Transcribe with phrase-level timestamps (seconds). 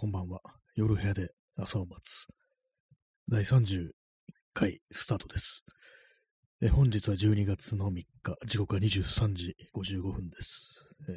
[0.00, 0.40] こんばんは。
[0.76, 2.28] 夜部屋で朝を待つ。
[3.28, 3.88] 第31
[4.54, 5.64] 回スタートです。
[6.62, 8.06] え本日は12月の3日、
[8.46, 10.88] 時刻は23時55分です。
[11.08, 11.14] えー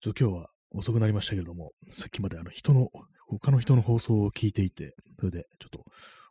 [0.00, 2.88] ちょ今日は遅くなりましたけれども、さっきまであの人の、
[3.28, 5.84] 他の人の放送を聞いていて、それでちょっと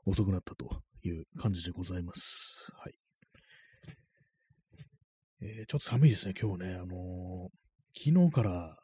[0.05, 2.73] 遅くなったという感じでございます。
[2.73, 2.93] はい。
[5.43, 6.73] えーちょっと寒いですね、今日ね。
[6.73, 7.49] あのー
[7.97, 8.77] 昨日から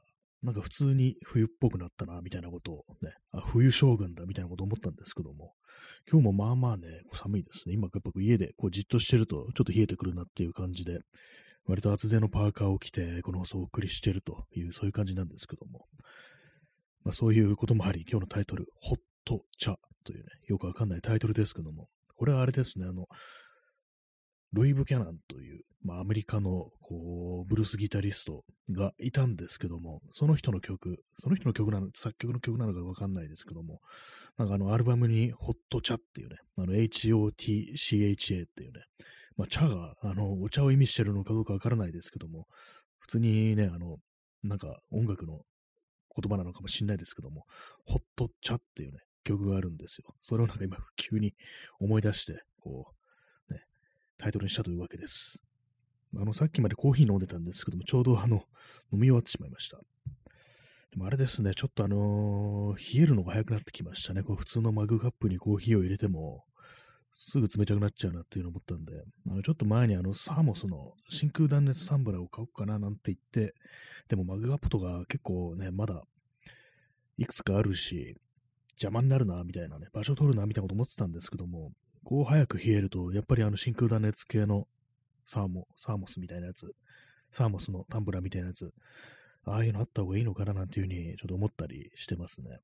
[0.44, 5.54] なんか普通に冬っぽくなったな、みたいなことをね、あ、冬将軍だ、みたいなことを思ったんですけども、
[6.12, 7.76] 今日もまあまあね、寒いですね。
[7.76, 11.00] 今やっぱ家でこうじっとしてると、ちょっと冷えてくるなっていう感じで、
[11.66, 15.86] 割と厚手のパーカーを着て、この放送を送りしてるという、そういう感じなんですけども、
[17.04, 23.08] まあそういうこともあり、今日のタイトル、ホット茶というね、よくわかんないタイトルですけども、これはあれですね、あの、
[24.54, 33.80] ルイ・ブキャナンという、まあ、アメリカのこうブルースギタリストがいたんですけども、その人の曲、その人の曲なの、作曲の曲なのかわかんないですけども、
[34.38, 38.82] なんかあのアルバムにホット茶っていうね、HOTCHA っていうね、
[39.38, 42.48] まあ茶があのお茶を意味してるのかどうかわからないですけども、
[43.00, 43.98] 普通にね、あの、
[44.44, 45.42] なんか音楽の
[46.16, 47.46] 言葉なのかもしれないですけども、
[47.86, 50.14] ホット茶っていうね、曲があるんですよ。
[50.20, 51.34] それをなんか今急に
[51.80, 53.01] 思い出して、こう、
[54.22, 55.42] タイトルにしたというわけです。
[56.16, 58.44] あの、さっきまでコーヒー飲んでたんですけども、ちょうどあの、
[58.94, 59.78] 飲み終わってしまいました。
[60.92, 64.22] でもあれですね、ちょっとあのー冷えるのが早くなってきましたね。
[64.22, 66.44] こう普通のマグカップにコーヒーを入れても、
[67.16, 68.94] すぐ冷たくなっちゃうなっていうのを思ったんで、
[69.30, 73.56] あのちょっと前にあのサーモスの真空断熱サンブラーを買おうかななんて言って、
[74.10, 76.04] でもマグカップとか結構ね、まだ
[77.18, 78.16] いくつかあるし、
[78.72, 81.72] 邪魔になるな、みたいなね、場所取るな、みたいなこと思ってたんですけども、
[82.04, 84.68] こう早く冷えると、やっぱりあの真空断熱系の
[85.26, 86.74] サーモ、サーモスみたいなやつ、
[87.32, 88.72] サーモスのタンブラーみたいなやつ、
[89.46, 92.60] ああいうのあった方がいいのかななんていうふうにちょっと思ったりしてますね。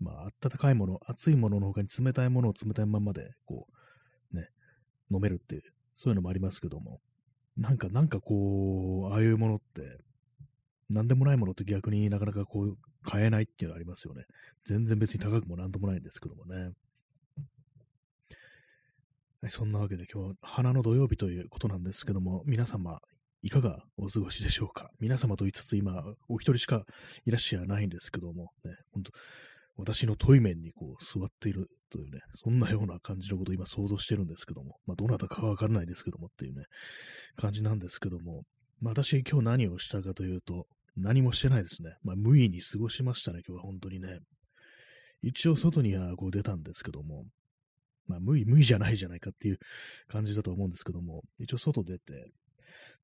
[0.00, 3.66] まあ、温かいもの、熱いものの他に冷たいものを冷たいままで、こ
[4.32, 4.48] う、ね、
[5.10, 5.62] 飲めるっていう、
[5.94, 7.00] そういうのもありますけども、
[7.56, 9.98] なんか、なんかこう、ああいうものって、
[10.88, 14.24] なんでもないものって逆になかなかこう、買えないっていうのありますよね。
[14.64, 16.70] 全然別に高くもなんともないんですけどもね。
[19.48, 23.00] そんなわけで今日花の土曜日ということなんですけども、皆様、
[23.42, 24.90] いかがお過ごしでしょうか？
[25.00, 26.84] 皆様と言いつつ今、お一人しか
[27.24, 29.12] いらっしゃらないんですけども、ね、本当
[29.78, 36.64] 私のトイメンにこう座っているというね、そんなような感じのことを今想像してるんですけども、まあどなたかわからないですけどもっていうね、
[37.36, 38.42] 感じなんですけども、
[38.78, 41.94] まあ私今日何をしたかというと、何もしてないですね。
[42.02, 44.18] まあ無意に過ごしましたね、今日は本当にね。
[45.22, 47.24] 一応外にはこう出たんですけども、
[48.06, 49.58] まあ無意、無意 じゃないじゃないかっていう
[50.08, 52.32] 感じだと思うんですけども、一応外出て、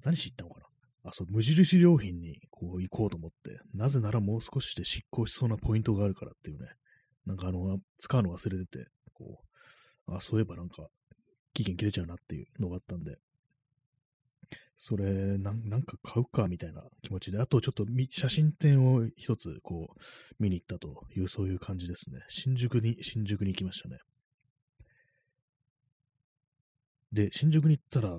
[0.04, 0.66] 何し行ったのかな
[1.10, 6.68] あ、そう、無印良品にこう行こうと思って、なぜならもう少しで執行しそうなポイントがあるからっていうね、
[7.26, 9.42] なんかあの、使うの忘れてて、こ
[10.08, 10.88] う、あ、そういえばなんか、
[11.54, 13.18] 期限切れちゃうなっていうのがあったんで、
[14.76, 20.02] それ、なんなんか買うかみたいな気持ちで、あとちょっと写真展を一つこう
[20.38, 22.20] 見に行ったという、そういう感じですね。
[22.28, 23.98] 新宿に、新宿に行きましたね。
[27.12, 28.10] で、新宿に行ったら、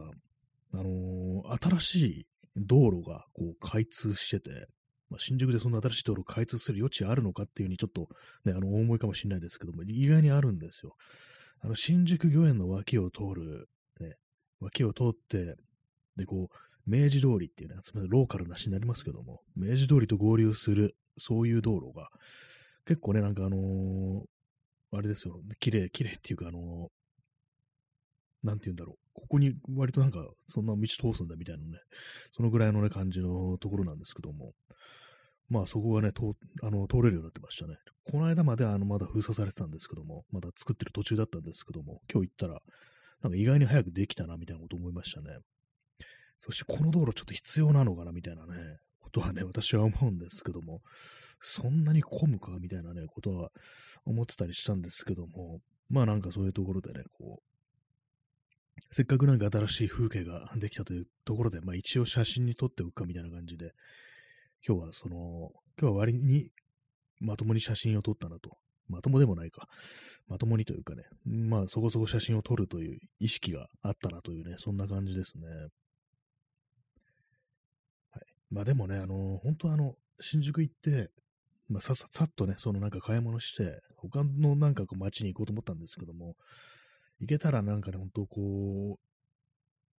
[0.73, 2.27] あのー新しい
[2.57, 4.67] 道路がこう開通してて、
[5.09, 8.09] まあ、新宿でそんな新しい道路を開通する余地あるのかっていうふうにちょっと
[8.43, 10.95] ね、あの、思いかもしれないですけども、意外にあるんですよ。
[11.61, 14.15] あの、新宿御苑の脇を通る、ね、
[14.59, 15.55] 脇を通って、
[16.17, 22.09] で、こう、明治通りっていうね、すみません、ローカルなしになりますけども、明治通りと合流する、そういう道路が、
[22.85, 24.23] 結構ね、なんかあのー
[24.91, 26.89] あれですよ、綺麗、綺麗っていうか、あの
[28.43, 31.79] なんて言うんだろう、ここに割となんか、そんな道通すんだみたいなね、
[32.31, 34.53] そのぐらいのね、感じのところなんですけども、
[35.49, 37.77] まあそこがね、通あの通れるようになってましたね。
[38.11, 42.61] この間まであのまだ封鎖されてたんですけども、まだ作ってる途中だったんですけども、今日行ったら、
[43.21, 45.37] なんか意外に早くできたなみたいなこと思いましたね。
[46.41, 50.81] そしてこの道路ちょっと必要なのかなみたいなね、ことはね、私は思うんですけども、
[51.39, 53.49] そんなに混むかみたいなね、ことは
[54.05, 55.59] 思ってたりしたんですけども、
[55.89, 57.56] まあなんかそういうところでね、こう、
[58.91, 63.73] せっかくなんか新しい風景ができたというところで、まあ一応写真に撮っておくかみたいな感じで、
[64.67, 66.51] 今日はその、今日は割に
[67.19, 68.57] まともに写真を撮ったなと。
[68.87, 69.67] まともでもないか。
[70.27, 75.47] まともにというかね、まあそこそこ写真を撮るという意識があったなというね、そんな感じですね。
[78.11, 78.23] はい。
[78.49, 81.09] まあでもね、あの、本当あの、新宿行って、
[81.67, 86.35] まあさささっとね、そのなんか買い物して、他のなんかこう街に行こうと思ったんですけども、
[87.19, 88.99] 行けたらなんかね、本当こう、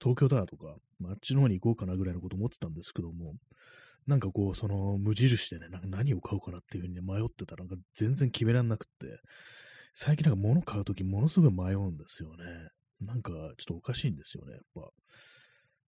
[0.01, 3.35] 東京だとか、まあ、あっちの方に行こうかなぐらいのこと思ってたんですけども、
[4.07, 9.21] なんかこう、その無印でね、なんか何を買うかなっていうふうに、ね、迷ってたら、なんか全然決めらんなくって、
[9.95, 12.45] 最近なんか物買うときものすごい迷うんですよね。
[13.01, 14.91] なんかちょっとおかしいんですよね、やっぱ。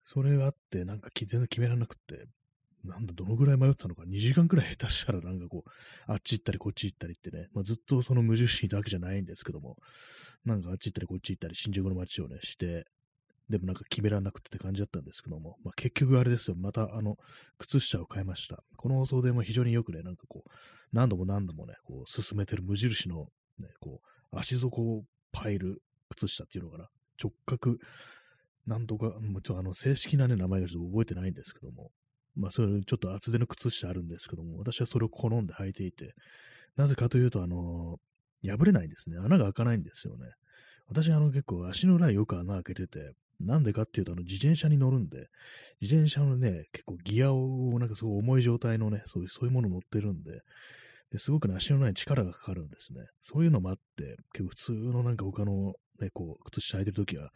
[0.05, 2.27] それがあって、なんか全然決められなくって、
[2.85, 5.71] なんだ、どのぐらい迷ったのか、2時間くらい下手したらなんかこう、
[6.07, 9.77] あっち行ったりこっち行ったりってね、まあ、ずっとその無印にいたわけじゃないんですけども、
[10.45, 12.87] なんかあっち行ったりこっち行ったり、新宿の街をね、して、
[13.51, 17.17] でもなんか決められなくてって感じだったんですけども、まあ、結局あれですよ、またあの、
[17.59, 18.63] 靴下を買いました。
[18.77, 20.51] この放送でも非常によくね、なんかこう、
[20.93, 23.27] 何度も何度もね、こう、進めてる無印の、
[23.59, 24.01] ね、こ
[24.33, 26.89] う、足底をパイル靴下っていうのかな、
[27.23, 27.77] 直角、
[28.67, 31.91] なんとか、もうちょっとあの、正式なね、名前がちょっと覚えてないんですけども、
[32.37, 36.15] まあ、そういうちょっと厚手の靴下あるんですけども、私はそれを好んで履いていて、
[36.77, 39.19] なぜかというと、あのー、破れないんですね。
[39.19, 40.27] 穴が開かないんですよね。
[40.89, 45.29] 私、あの、結構足の裏によく穴開けてて、なんでかっていうと、あの、自転車に乗るんで、
[45.81, 50.41] 自転車のね、結構ギアを、なんかすごい重い状態のね、そういう、そういうもの乗ってるんで、
[51.11, 53.01] ですごくね、足の裏に力がかかるんですね。
[53.21, 57.31] そういうのもあって、結構普通のなんか他のね、こう、靴下履いてるときは、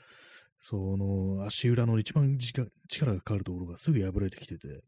[0.67, 2.71] その足裏の一番力
[3.13, 4.81] がかかるところがすぐ破れてきてて、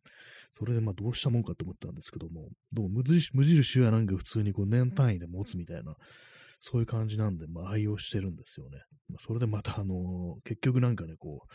[0.50, 3.02] それでまあどうしたもんかと思ったんですけども、どうも
[3.34, 5.94] 無印はなんか普通にこう年単位で持つみたいな、
[6.60, 8.78] そういう感じなんで、まあ愛用してるんですよね。
[9.10, 11.48] まあ、それでまたあの、結局なんかね、こう、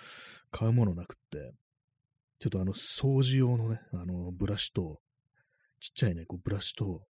[0.52, 1.54] 買うものなくって、
[2.40, 5.00] ちょっとあの掃除用のね、あのブラシと、
[5.80, 7.02] ちっちゃいね、こうブラシと、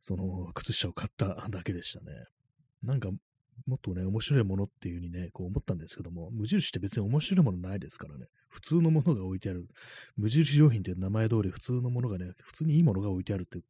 [0.00, 2.06] その靴下を買っただけでしたね。
[2.82, 3.10] なんか
[3.66, 9.66] もっとね、面白いものっていう風にね、こう思ったんですけども、無印って別に面白いものないですからね、普通のものが置いてある。
[10.16, 13.60] 無印良品っていう名前通り普通のものがね、普通にいいものが置いてあるって、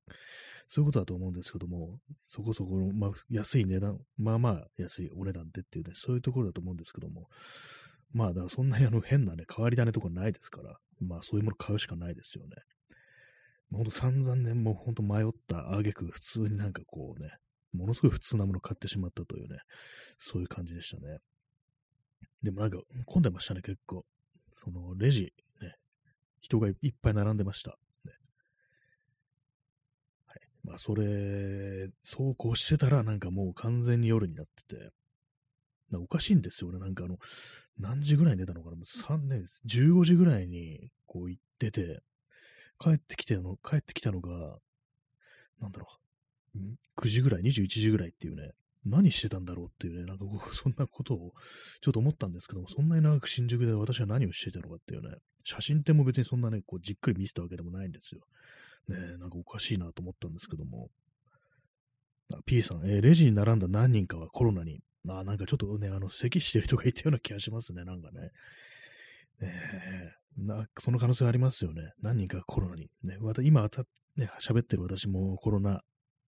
[0.68, 7.28] そういうことだと思うんですけども、そこそこの、まあ、安い値段、まあまあ安いお値段でっていうね、そういうところだと思うんですけども、
[8.12, 12.56] まあ、だからそんなにあの変なね、変わり種とかないですから、まあそういうもの買うしかないですよね。
[13.72, 17.30] ほんと散々ね、もうほんと迷ったあげく普通になんかこうね、
[17.72, 19.58] ものすごい普通なものを買ってしまったというね、
[20.18, 21.18] そういう感じでしたね。
[22.42, 24.04] でもなんか混んでましたね、結構。
[24.52, 25.74] そのレジ、ね、
[26.40, 27.78] 人がいっぱい並んでました。
[28.04, 28.12] ね、
[30.26, 30.40] はい。
[30.64, 34.90] まあ、それ、そうこうしてたらなんかもう完全に夜になってて、
[35.90, 36.78] なおかしいんですよね。
[36.78, 37.18] なんかあの、
[37.78, 42.02] 何時ぐらいに出たのかなもう3年、15時ぐらいにこう行ってて、
[42.78, 44.58] 帰ってきての、帰ってきたのが、
[45.60, 45.94] なんだろう、
[46.96, 48.52] 9時ぐらい、21時ぐらいっていうね、
[48.84, 51.34] 何してたんだろうっていうね、なんか そんなことを
[51.80, 58.22] ちょっと思ったんですけども、そんなに長く新宿で私は何をしてたのかっていうね、写真っても別にそんなね、こうじっくり見せたわけでもないんですよ。
[58.88, 60.90] ねえなんかおかしいなと思ったんですけども。
[62.46, 68.30] P さん、えー、レジに並んだ何人かはコロナに、あなんかちょっとね、あの、咳してる人がいたような気がしますね、なんかね。
[69.40, 71.92] ねなその可能性ありますよね。
[72.00, 72.88] 何人かコロナに。
[73.04, 73.68] ね、また今、
[74.16, 75.82] ね、喋ってる私もコロナ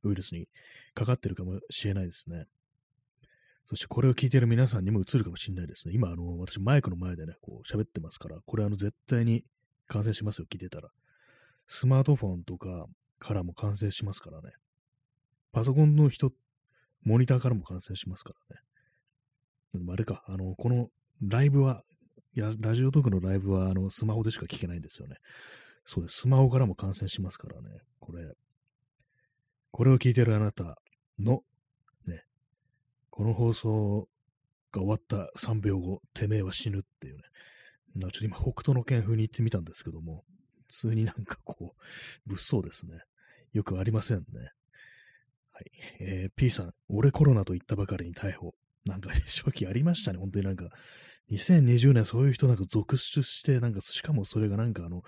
[0.08, 0.48] ウイルスに
[0.94, 2.46] かかってるかもしれないですね。
[3.66, 5.94] そしてこれを聞いている皆さんにも映るかもしれないですね。
[5.94, 9.42] 今、あの、私マイクの前でね、こう喋ってますから、これあの絶対に
[9.86, 10.90] 感染しますよ、聞いてたら。
[11.66, 12.86] スマートフォンとか
[13.18, 14.50] からも感染しますからね。
[15.52, 16.30] パソコンの人、
[17.04, 18.62] モニターからも感染しますからね。
[19.72, 20.88] でもあれか、あの、この
[21.22, 21.82] ライブは、
[22.34, 25.16] ラジオトークのライブは、あの、スマホでしか聞けないんですよね。
[25.86, 26.22] そうです。
[26.22, 27.80] スマホからも感染しますからね。
[28.00, 28.34] これ、
[29.74, 30.78] これを聞いてるあなた
[31.18, 31.40] の、
[32.06, 32.22] ね、
[33.10, 34.08] この放送
[34.70, 37.22] が終わった3秒後、てめえは死ぬっていうね、
[38.02, 40.22] ちょっと今、北斗の剣風に言ってみたんですけども、
[40.68, 41.80] 普通になんかこう、
[42.24, 43.00] 物騒ですね。
[43.52, 44.24] よくありませんね。
[45.50, 45.72] はい。
[45.98, 48.54] えー、P さん、俺コロナと言ったばかりに逮捕。
[48.84, 50.20] なんか、初期ありましたね。
[50.20, 50.70] 本当になんか、
[51.32, 55.02] 2020年そういう人なんか続出して、なんか、しかもそれがなんかあの、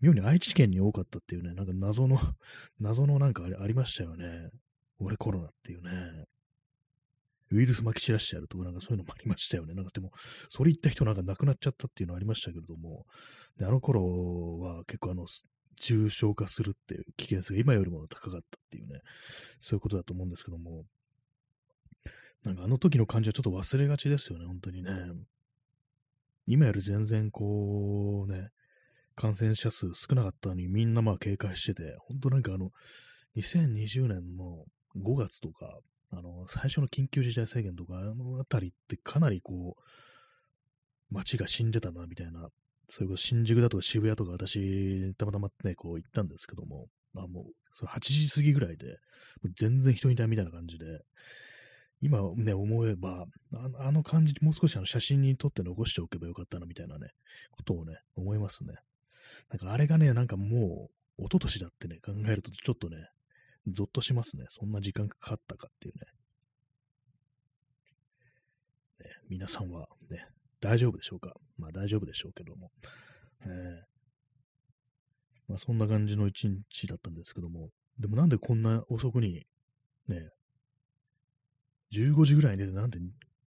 [0.00, 2.18] 妙に愛知県に多かったっていうね、なんか謎の、
[2.78, 4.50] 謎のなんかありましたよね。
[4.98, 6.24] 俺コロナっていうね。
[7.50, 9.74] ウイルス撒き散らしてやるとか、なんかそういうのもありましたよね。
[9.74, 10.12] なんかでも、
[10.50, 13.06] それ言った人なんか亡くなっちゃったっていうのありましたけれども、
[13.56, 15.26] であの頃は結構あの、
[15.80, 19.00] 重症化するっていう危険性が今よりも高かったっていうね、
[19.60, 20.84] そういうことだと思うんですけども、
[22.44, 24.90] なんかあの時の感じはちょっと忘れがちですよね、本当にね。
[26.46, 28.50] 今より全然こうね、
[29.18, 32.70] 感染者数少なかったのにみんなまあ警戒してて、本当なんかあの、
[33.36, 34.64] 2020年の
[34.96, 35.80] 5月とか、
[36.12, 39.82] あの、最初の緊急事態宣言とか、あのあたりってかなりこう、
[41.10, 42.48] 街が死んでたな、みたいな、
[42.88, 48.98] そういうこと、新宿だとか渋谷とか私、たまたまね、こう行ったんですけども、あもう、その8時過ぎぐらいで、
[49.56, 51.00] 全然人いないみたいな感じで、
[52.00, 53.26] 今ね、思えば、
[53.80, 57.08] あの感じ、もう少しあの写真に撮って残しておけばよかったな、みたいなね、
[57.50, 58.74] ことをね、思いますね。
[59.50, 63.08] なんかあれがね、なんかもう、一昨年だってね、考えるとちょっとね、
[63.66, 64.46] ゾッとしますね。
[64.50, 66.00] そんな時間かかったかっていうね。
[69.00, 70.26] ね皆さんはね、
[70.60, 71.34] 大丈夫でしょうか？
[71.58, 72.70] まあ大丈夫でしょうけども。
[73.42, 73.50] えー、
[75.48, 79.46] まあそんな感じの一日だったんですけども、でもなんでこんな遅くに、
[80.08, 80.30] ね、
[81.92, 82.98] 15時ぐらいに出てなんで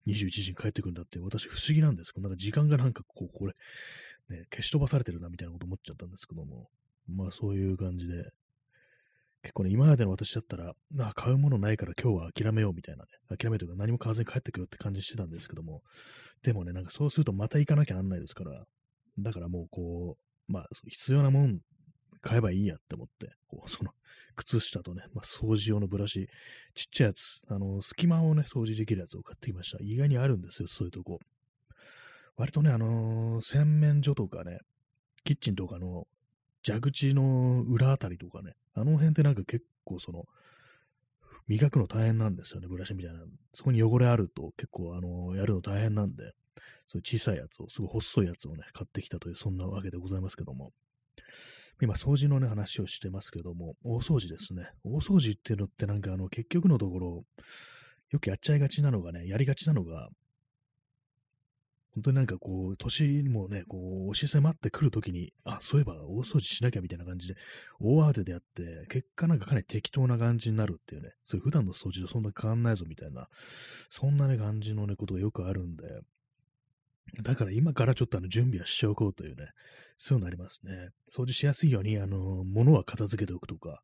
[0.06, 3.54] 21時に帰ってくるんだって私不思議なんですけど、なんか時間がなんかこう、これ、
[4.32, 6.68] ね、消し飛ばされてるなみたいなこと思っちゃったんですけども、
[7.08, 8.30] まあそういう感じで、
[9.42, 15.82] 結構ね、今までの私だったら、あ、買うものないから今日は諦めようみたいなね、諦めというか何も買わずに帰ってくよって感じしてたんですけども、
[16.42, 18.64] でもね、なんかそうするとまた行かなきゃなんないですから、
[19.18, 20.16] だからもうこ
[20.48, 21.60] う、まあ必要なもん
[22.22, 23.90] 買えばいいやって思って、こう、その、
[24.36, 26.28] 靴下とね、まあ、掃除用のブラシ、
[26.74, 29.78] ちっちゃいやつ、あの、隙間をね、掃除できるやつを買ってきました。
[29.82, 31.18] 意外にあるんですよ、そういうとこ。
[32.36, 34.58] 割とね、あのー、洗面所とかね、
[35.24, 36.06] キッチンとかの
[36.64, 40.24] 蛇口の裏あたりとかね、あの辺ってなんか結構その、
[41.48, 43.20] 磨くの大変なんですよね、ブラシみたいな。
[43.52, 46.32] そこに汚れあると結構あの、やるの大変なんで、
[46.86, 50.72] そういう小さいやつを、すごい細いやつをね、買ってきたという、そんなわけでございますけども。
[51.80, 54.70] 今、掃除のね、話をしてますけども、大掃除ですね。
[54.84, 57.24] 大掃除っていうのってなんかあの、結局のところ、
[58.10, 60.10] よくやっちゃいがちなのがね、やりがちなのが、
[61.94, 67.34] 本当になんかこう、年もね、こう、押し迫ってくるときに、あ、そういえば大掃除しなきゃみたいな感じで、
[67.80, 73.28] 大慌てでやって、結果なんかかなり適当な感じになるっていうね、そういう普段の掃除とそんな変わんないぞみたいな、
[73.90, 75.84] そんなね、感じのね、ことがよくあるんで、
[77.22, 79.48] だから今からちょっとあの準備はしておこうというね、
[79.98, 80.90] そういうのありますね。
[81.14, 83.82] 掃除しやすいように、あの、物は片付けておくとか、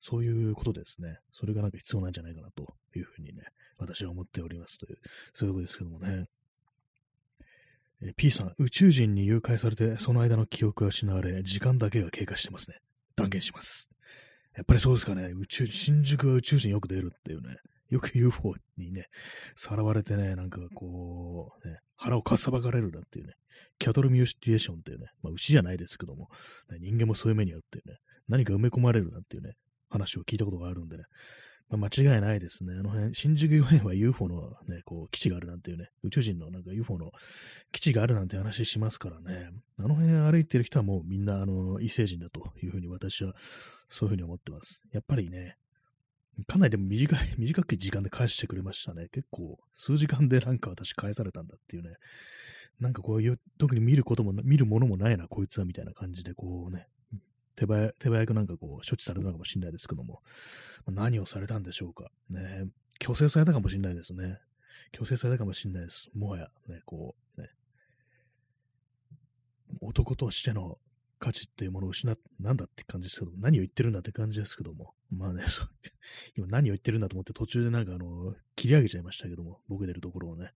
[0.00, 1.18] そういうことですね。
[1.32, 3.44] それがなんか必要なんじゃないかなというふうにね、
[3.78, 4.98] 私は思っておりますという、
[5.34, 6.26] そういうことですけどもね。
[8.02, 12.76] え P さん、宇宙人に誘拐されて、その間の記憶が失われ、時間だけが経過してますね。
[13.16, 13.90] 断言します。
[14.56, 15.32] やっぱりそうですかね。
[15.32, 17.56] 宇宙、新宿は宇宙人よく出るっていうね。
[17.90, 19.06] よく UFO にね、
[19.56, 23.32] さらわれてね、なんかこう、ね、腹をかっさばかれるなっていうね、
[23.78, 26.28] キャトルミューシティエーションっていうね、まあ牛じゃないですけども、
[26.70, 29.54] ね、人間もそういう目に遭ってね、何か埋め込まれるなっていうね、
[29.88, 31.04] 話を聞いたことがあるんでね、
[31.70, 32.72] まあ、間違いないですね。
[32.78, 37.12] あの辺、新宿御苑は UFO のね、こう、基地があるなんていうね、宇宙人のなんか UFO の
[37.72, 43.34] 基地があるなんて話しますからね、あの辺歩いてる人はもうみんな、あの、異星人だというふうに私は、
[43.90, 44.82] そういうふうに思ってます。
[44.92, 45.58] やっぱりね、
[46.46, 49.08] かなりでも短い、 短く時間で返してくれましたね。
[49.12, 51.96] 結構、数時間でなんか私返されたんだっていうね。
[52.80, 56.86] なんかこういう、特に見ることも、見るものもないな、こいつは、みたいな感じで、こうね、
[57.58, 60.22] 手早手早くなんかこう、処置されたのかもしれないですけども。
[60.86, 62.10] ま、何をされたんでしょうか。
[62.30, 62.68] ね、
[63.00, 64.38] 強制されたかもしれないですね。
[64.92, 66.08] 強制されたかもしれないです。
[66.14, 67.48] もはや、ね、こう、ね、
[69.80, 70.78] 男としての
[71.18, 75.42] 価値っていうものを失っ、なんだって感じですけども、何を言ってるんだって感じですけども、まあね、
[76.38, 80.52] 今何を言ってるんだと思って途中でなんかあの、切り上げちゃいましたけども、僕出るところをね、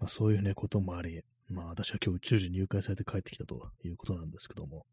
[0.00, 4.84] まあそういうね、こともあり、まあ私は今日宇宙人に誘拐されて帰ってきたということなんですけども、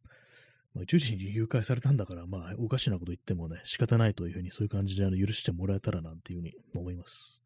[0.73, 7.41] まあ、宇宙人に誘拐されたんだから、まあおかしなこと言ってもね、仕方ないというふうにそういう感じであの許してもらえたらなんていうふうに思います。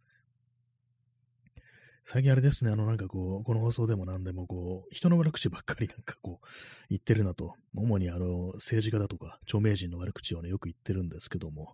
[2.07, 6.47] 最近あれですね、あのなんかこう、この放送でも何でもこう、人の悪口ばっかりなんかこう、
[6.89, 11.73] 言ってるなと、主にあの、政治家だとか、著名人の悪口をね、よく言ってるんですけども、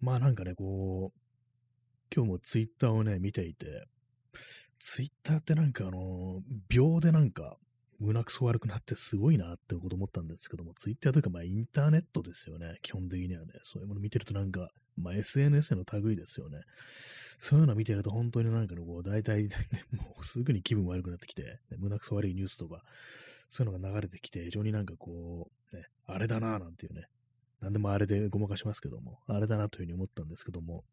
[0.00, 1.20] まあなんかね、こう、
[2.12, 3.86] 今日もツイッターをね、見ていて、
[4.80, 7.58] ツイッターってなんかあの、秒でなんか、
[8.00, 13.52] 胸くそ悪くなってすごいなってこと思ったんですけども、ツイッターというか、まあインターネットですよね、基本的にはね。
[13.64, 16.60] そういうもの見てるとなんか、まあ SNS の類ですよね。
[17.40, 19.56] そういうの見てると本当になんかのこう、大体、ね、
[19.92, 22.84] もうすぐに気分悪くなってきて、ね、胸くそ悪いニュースとか、
[23.50, 27.08] そういうのが流れてきて、非常になんかこう、ね、あれだなぁなんていうね、
[27.60, 30.84] なんでもあれでごまかしますけども、あれだなというふうに思ったんですけども、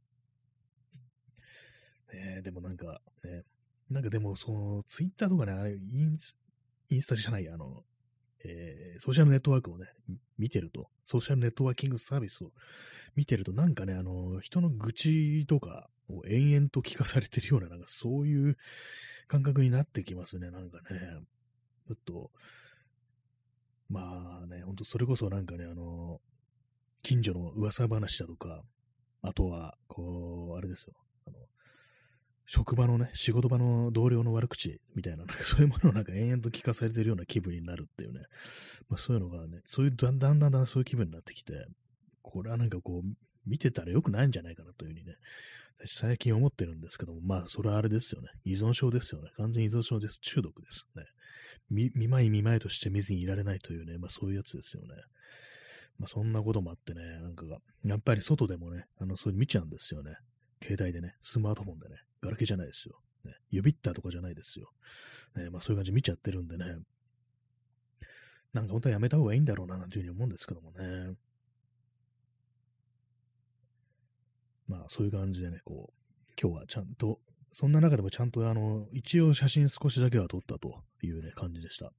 [2.14, 3.44] ね、でもなんかね、
[3.90, 6.40] なんかでもその、ツイッターとかね、あれインス、
[6.90, 7.84] インスタじゃない、あの、
[8.44, 9.88] えー、ソーシャルネットワークをね、
[10.38, 12.52] 見てると、ソーシャルネットワーキングサービスを
[13.16, 18.58] 見てると、なんかね、あの、人の愚痴とかを延々と聞かされてるような、なんかそういう
[19.28, 21.00] 感覚になってきますね、なんかね。
[21.88, 22.32] ちょっと、
[23.90, 26.20] まあね、ほんとそれこそなんかね、あの、
[27.04, 28.64] 近所の噂話だとか、
[29.22, 30.94] あとは、こう、あれですよ、
[31.28, 31.38] あの、
[32.48, 38.22] 職場のね、仕事場の同僚の悪口みたいな、なんかそういうものをなんか延々と聞かされてるような気分になるっていうね、
[38.88, 41.66] まあそういうのがね、そういうだんだんだんだんそういう気分になってきて、
[42.22, 43.08] これはなんかこう、
[43.48, 45.16] 見てたら良くないんじゃないかなというふうにね、
[45.80, 51.04] 私最近思ってるんですけども、まあそれはあれですよね、依存症ですよね、完全依存症です、中毒ですね。
[51.70, 54.90] 見、見舞い見舞いとして見ずにいられないというね、まあそういうやつですよね。
[55.98, 60.16] まあそんなこともあってね、なんかが、やっぱり外でもね、あの、そういう見ちゃうんですよね。
[60.62, 63.00] 携帯でね、スマートフォンでね、ガラケーじゃないですよ。
[63.24, 64.70] ね、指ったとかじゃないですよ。
[65.36, 66.66] ね、まあそういう感じ見ちゃってるんでね、
[68.54, 71.16] なんか本当はやめた方がいいんだろうな、なんていうふうに思うんですけどもね。
[74.68, 77.20] まあそういう感じでね、こう、今日はちゃんと、
[77.52, 81.92] そんな中でもちゃんとあの、一応写真少しだけは撮ったというね、感じでした。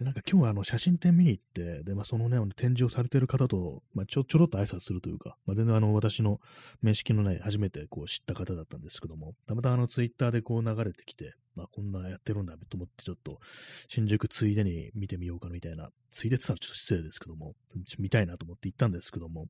[0.00, 6.40] で、なんか今日はあの写真展見に行って、で、まあそのね、展示をされてる方と、まあちょ、ちょろっと挨拶するというか、まあ全然あの私の
[6.80, 13.40] 面識のない初めてこう知った方だったんですけども、たまたまあのツイッターでこう流れてきて、まあこんなやってるんだと思ってちょっと
[13.88, 17.52] 新宿ついでに見てみようかみたいな、ついでってたらちょっと失礼ですけども、
[17.98, 19.48] 見たいなと思って行ったんですけども、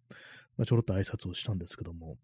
[0.57, 2.17] まあちょろっと挨拶をしたんですけども、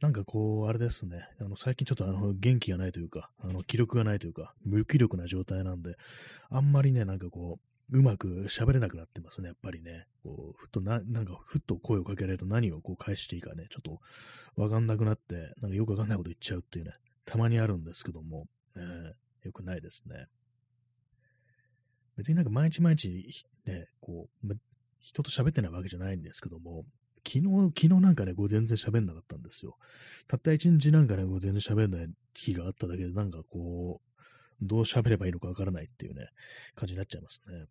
[0.00, 5.96] なんかこう、あれですね、あの最近ちょっとあの元気がないというか、あの気力がないというか、無気力な状態なんで、
[6.50, 10.06] あんまりね、なんかこう、うまく喋れなくなってますね、やっぱりね。
[10.24, 14.00] こう、ふっとな、なんか、ふっと声をかけられると何をこう返していいかね、ちょっと
[14.60, 16.92] わかんなくなって、なんかよくわかんないこと言っちゃうっていうね、
[17.24, 20.26] たまにあるんですけども、えー、よくないですね。
[22.16, 24.56] 別になんか毎日毎日、ね、こう、
[24.98, 26.84] 人と喋ってないわけじゃないんですけども、
[27.26, 29.76] 昨日、昨日なんかね、こう全然喋んなかったんですよ。
[30.28, 34.06] たった一日なんかね、こう全然喋んない日があっただけで、なんかこう、
[34.62, 36.28] どう喋ればいいのかわからないっていうね、
[36.76, 37.66] 感じになっちゃいますね。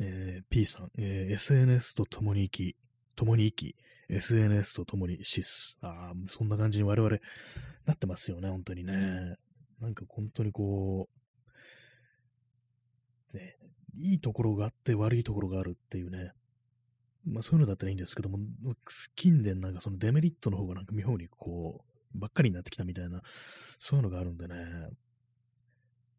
[0.00, 2.76] えー、P さん、えー、SNS と共に生き、
[3.16, 3.76] 共に生き、
[4.08, 5.76] SNS と共に死す。
[5.82, 7.18] ああ、そんな感じに我々
[7.84, 9.36] なってますよね、本当にね。
[9.80, 11.08] なんか本当にこ
[13.32, 13.56] う、ね、
[13.96, 16.32] いいところがあって悪いところがあるっていうね。
[17.30, 18.38] まあそういうのだったらいいんですけども、
[19.16, 23.22] 近年なんかそのデメリットの方がなんか妙にこう、ばっかりになってきたみたいな、
[23.78, 24.88] そういうのがあるんでね。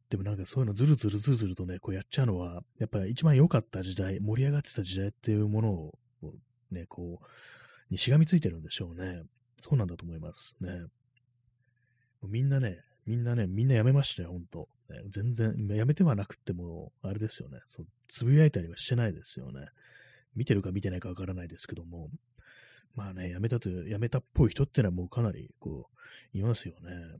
[0.10, 6.00] でもなんかそういうのずるずるずるずるとね、こうやっちゃうのは、やっぱり一番良かった時代、盛り上がってた時代っていうものを、
[6.72, 7.26] ね、こう、
[7.92, 9.24] にしがみついてるんでしょうね。
[9.60, 10.86] そうなんだと思いますね。
[12.24, 14.68] みんなね、みんなね、みんなやめましたよ、ほんと。
[15.10, 17.60] 全然、やめてはなくても、あれですよね。
[17.68, 19.68] そう、つぶやいたりはしてないですよね。
[20.36, 22.10] 見てるか見てないかわからないですけども、
[22.96, 25.90] まあね、やめたと、やめたっぽい人ってのはもうかなり、こ
[26.34, 27.20] う、いますよね。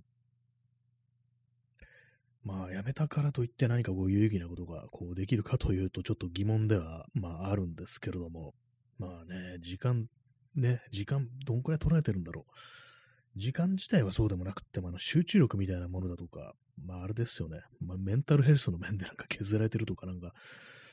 [2.44, 8.54] まあ、辞めたからといって何かこう有意義なことがこうできるかというとちょっと疑問では、まあ、あるんですけれども、
[8.98, 10.08] まあね、時間、
[10.56, 13.40] ね、時間、どんくらい取られてるんだろう。
[13.40, 20.34] 時間自体はそうでもなくても、あの集中力みたいなものだとか、まああれですよね、まあ、メンタルヘルスの面でなんか削られてるとか、なんか、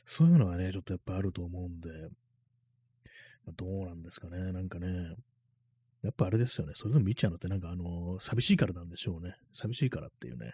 [0.09, 1.89] そういうのはね、ちょっとやっぱあると思うんで、
[3.45, 5.15] まあ、どうなんですかね、なんかね、
[6.01, 9.35] やっぱあれですよね、それでも見ちゃうのってなんかあの、寂しいからなんでしょうね。
[9.53, 10.53] 寂しいからっていうね。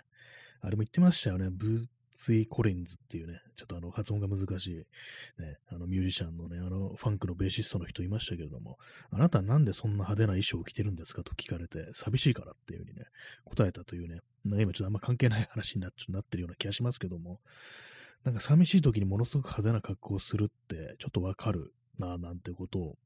[0.62, 1.50] あれも言ってましたよね。
[1.52, 4.76] ブーツイ・コリンズっていうね、ちょっとあの発音が難しい、
[5.42, 8.78] ね、あのミュージシャンのね、あのファンクのベーシストの人いましたけれども、
[9.12, 11.24] あなたなんでそんな派手な衣装を着てるんですか？
[11.24, 13.06] と聞かれて、寂しいからっていうふうにね、
[13.46, 17.42] 答えたというね、今ちょっとあんま関係ない話になっなってるような気がしますけども、
[18.24, 22.98] なんか寂しい時にものすごく派手な格好をするってちょっとわかるな、なんてことを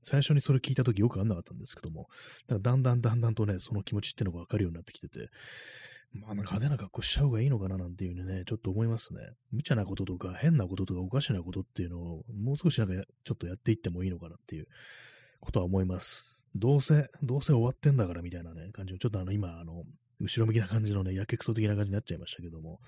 [0.00, 2.08] 最初にそれ聞いたときよくわかんなかったんですけども、
[2.46, 5.30] だだんだんだんだんとね、その気持ちっていうのがわかるようになってきてて、
[6.12, 9.20] まあなんか、派手な格好しちゃう方がいいのかななんていうね、ちょっと思いますね。
[9.50, 12.94] 無茶なこととか変なこととかおかしなことっていうのをもう少しなんか
[13.24, 14.66] ちょっとやっていってもいいのかなっていう
[15.40, 16.46] ことは思います。
[16.54, 19.82] どうせ、どうせ終わってんだからみたいなね、感じの、ちょっとあの今、あの、
[20.20, 22.80] 後ろ向きな感じのね、やけくそ的な感じになっちゃいましたけども、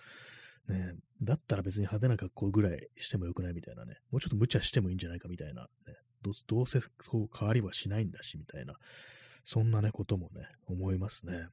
[0.69, 8.75] ね、だったら別に派手な格好ぐらいしてもよくないみたいなね、もうちょっと無茶してもいいんじゃないかみたいな、ね、どどうせそう変わりはしないんだし、みたいな、
[9.45, 11.47] そんなね、こともね、思いますね。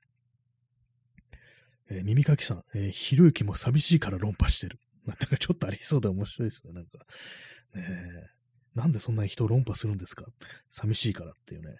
[1.89, 4.79] えー、耳かきさん、えー、ひろゆきも寂しいから論破してる。
[5.05, 6.73] なんかちょっとありそうで面白いですね。
[6.73, 6.97] なんか、
[7.75, 7.83] ね
[8.73, 10.25] なんでそんなに人を論破するんですか？
[10.69, 11.77] 寂しいからっていうね。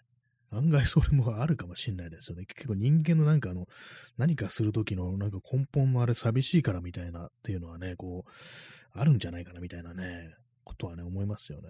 [0.52, 2.46] 案外それもあるかもしれないですよね。
[2.56, 3.68] 結構人間のなんかあの、
[4.18, 8.32] 何かするときのなんか根本のあれ寂しいからみたいなっていうのはね、こう、
[8.92, 11.70] あるんじゃないかなみたいなね、ことはね、思いますよね。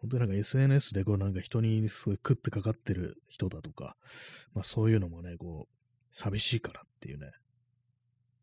[0.00, 3.96] 本当になんか SNS でこうなんか人にすごい食ってかかってる人だとか、
[4.52, 5.76] まあそういうのもね、こう、
[6.10, 7.30] 寂しいからっていうね、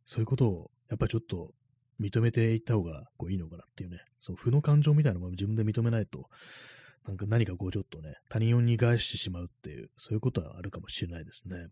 [0.06, 1.54] そういうことをやっぱりちょっと
[2.00, 6.30] 認めていった方がこういいのかなっていうね、その負の感情みたいなのも自分で認めないと、
[7.06, 11.68] なんか何かこうちょっとね、他人を逃がしてしまうっていう、そういうことはあるかもしれないですね。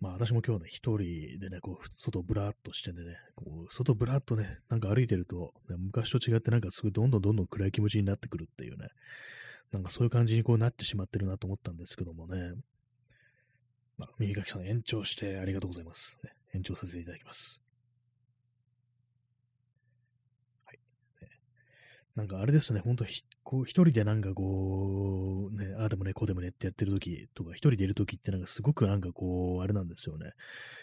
[0.00, 2.98] まあ私も今日ね、一人でね、こう、外ブラーっとしてね、
[3.34, 8.88] こう、外ブラーっとね、なんか歩いてると、ね、昔と違ってなんかすごいどんどんどんどん暗い気持ちになってくるっていうね、
[9.72, 12.52] なんかそういう感じにこうなってしまってるなと思ったんですけどもね、
[13.98, 16.18] まあ、耳かきさん延長してありがとうございます。
[16.22, 17.60] ね、延長させていただきます。
[20.64, 20.78] はい。
[21.20, 21.28] ね、
[22.18, 23.04] なんかあれですね、ほんと
[23.44, 30.32] こう一人でなんかこう、ね、ああでもね、こうでもねってやってる時とか、一人でいる時ってなんかすごくなんかこう、あれなんですよね。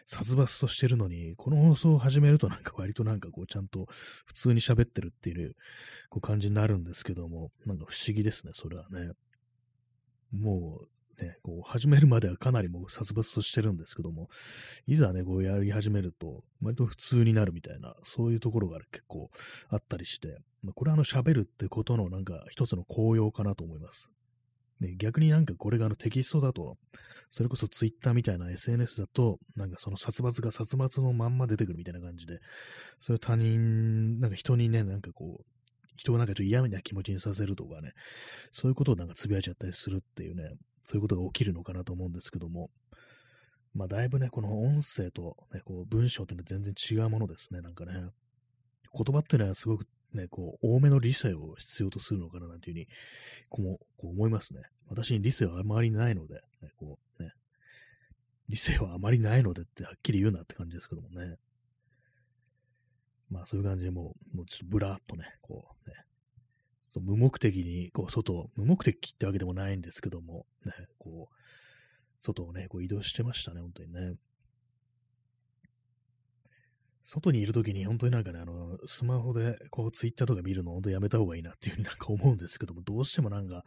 [0.05, 3.85] 殺伐としてるのに、この放送を始めるとなんか割となんかこう、ちゃんと
[4.25, 5.57] 普通に喋ってるっていう、
[6.09, 9.11] こう感じになるんですけども、なんか不思議ですね、それはね。
[10.31, 10.87] もう、
[11.19, 14.27] ね、こう始めるまではかなりもう殺伐としてるんですけども、
[14.87, 19.29] いざね、こうやり始めると、割と普通になるみたいな、そういうところが結構
[19.69, 24.11] あったりして、まあ、これはあの喋るってことのなんか一つの効用かなと思います。
[24.81, 26.75] ね、逆になんかこれがあのテキストだと、
[27.29, 32.39] それこそツイッターみたいな SNS だと、なんかその殺伐が殺伐のまんま出てくるみたいな感じで、
[32.99, 35.45] それ他人、なんか人にね、なんかこう、
[35.95, 37.93] 人をなんかちょっと嫌な気持ちにさせるとかね、
[38.51, 40.43] そういうことをなんかつぶやいちゃったりするっていうね、
[40.85, 42.69] そういうことが起きるのかなと思うんですけども、
[43.73, 47.91] まあ、だいぶね、この音声と、ね、こう文章っていうのは全然違うものですね、なんかね。
[47.93, 52.87] 言葉っていうのはすごくね、こう、多めの理性を必要とするのかななんていうふうに、
[53.49, 54.61] こうこう思いますね。
[54.87, 57.31] 私に理性はあまりないので、ね、こうね、
[58.47, 61.35] 理性はあまりないのでってはっきり言うなって感じですけどもね。
[63.29, 65.95] まあそういう感じでもう、もうちょっとブラーっとね、こうね、
[66.95, 71.35] そう無目的にこう外、無目的ってわけでもないんですけども、ね、こう、
[72.21, 74.13] 外をね、こう移動してましたね、本当にね。
[77.03, 83.63] 外にいるときに本当になんかね、あの、スマホでこうツイッターとか見るの本当やめた方がいいなっていうふうになんか思うんですけども、どうしてもなんか、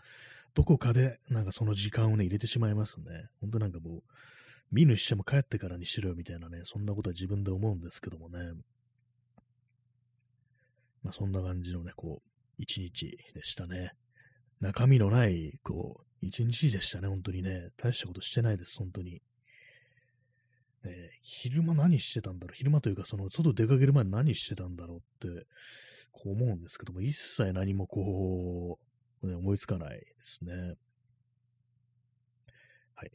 [0.54, 3.04] どこかでなんかその時間をね、入れてしまいますね。
[3.42, 4.02] 本当なんかもう、
[4.72, 8.38] 見ぬしても帰ってからにしろよみたいなね、そんなことは自分で思うんですけどもね。
[11.02, 12.27] まあそんな感じのね、こう、
[12.58, 13.92] 一日でしたね。
[14.60, 17.68] 中身のない、こう、一日でしたね、本当にね。
[17.76, 19.22] 大したことしてないです、本当に。
[20.84, 22.54] え昼間何してたんだろう？
[22.56, 25.46] 昼間というか、その、外出かける前何してたんだろうって、
[26.12, 28.78] こう思うんですけども、一切何もこ
[29.22, 30.52] う、ね、思いつかないですね。
[32.94, 33.10] はい。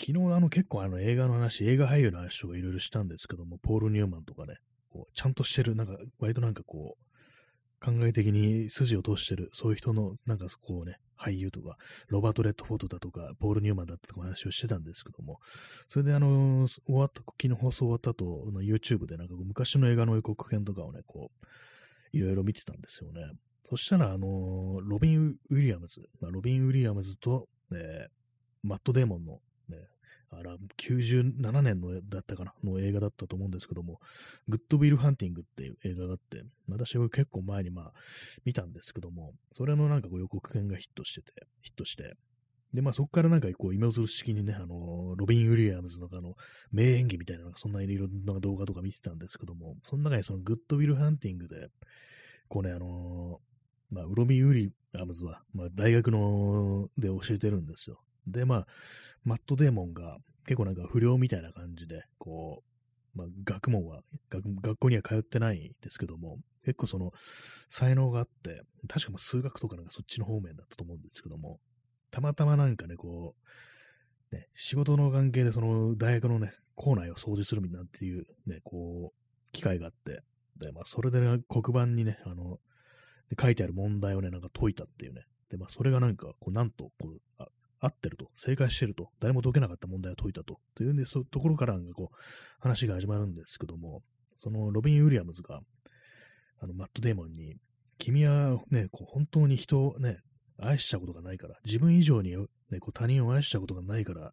[0.00, 4.56] 昨日、あの、結構あの、映画の話、映画俳優の話とかいろいろしたんですけども、ポール・ニューマンとかね、
[4.90, 7.11] こうちゃんとしてる、なんか、割となんかこう、
[7.82, 11.76] 考え的に筋を通してる、そういう人の、なんかこうね、俳優とか、
[12.08, 15.38] ロバート・レッドフォードだとか、ポール・ニューマンだとか話をしてたんですけども、
[15.88, 23.22] それであの、終わった、昨日放送終わった後、YouTube でなんか昔の映画の予告編とかをね、こう、いろいろ見てたんですよね。
[23.68, 28.08] そしたら、あの、ロビン・ウィリアムズ、まあ、ロビン・ウィリアムズと、ね、
[28.62, 29.40] マット・デーモンの、
[30.34, 34.00] あら、97年のだったかな、の映画だったと思うんですけども、
[34.48, 37.92] グッドビル・ハンティングっていう映画があって、私は結構前にまあ
[38.44, 42.14] 見たんですけども、それのなんかこう予告編がヒットしてて、ヒットして、
[42.72, 46.34] で、まあそこからなんかこう、今ず式にね、あの、ロビン・ウィリアムズのあの、
[46.72, 51.68] 名演技みたいな、そんないろんな動画とか見てたんですけども、その中にそのグッドビル・ハンティングで、
[52.48, 53.40] こうね、あの
[53.90, 58.00] まあ、ロビン・ウィリアムズは、まあ、大学ので教えてるんですよ。
[58.26, 58.66] で、まあ、
[59.24, 62.62] マットデーモンが結構なんか不良みたいな感じで、こ
[63.14, 67.12] う、まあ、学問は学、学校には通ってないんですけども、結構その
[67.68, 71.60] 才能があって、確かも数学とかなんかそっちの方面だったと思うんですけども、
[72.10, 73.34] たまたまなんかね、こ
[74.32, 80.22] う、ね、仕事の関係でその大学のね、校内を掃除するみたいなっていう、ね、こう、機会があって、
[80.58, 82.58] で、まあ、それでね、黒板にね、あの、
[83.40, 85.22] 書いてある問題をね、なんか解いたっていうね。
[85.50, 87.44] で、まあ、それがなんか、こう、なんと、こう、
[87.82, 92.16] 合ってると、正解してると、誰も解けなかった問題を解いたと、というんで、そういうところからこう
[92.60, 94.02] 話が始まるんですけども、
[94.36, 95.60] そのロビン・ウィリアムズが、
[96.60, 97.56] あのマット・デーモンに、
[97.98, 100.18] 君はね、こう本当に人をね、
[100.58, 104.32] 愛したことがないから、自分以上に、ね、こう他人を愛したことがないから、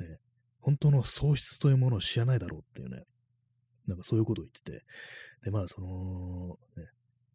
[0.00, 0.18] ね、
[0.60, 3.04] 本当の喪失というものを知らないだろうっていうね、
[3.86, 4.84] なんかそういうことを言ってて、
[5.44, 6.88] で、まあ、その、ね、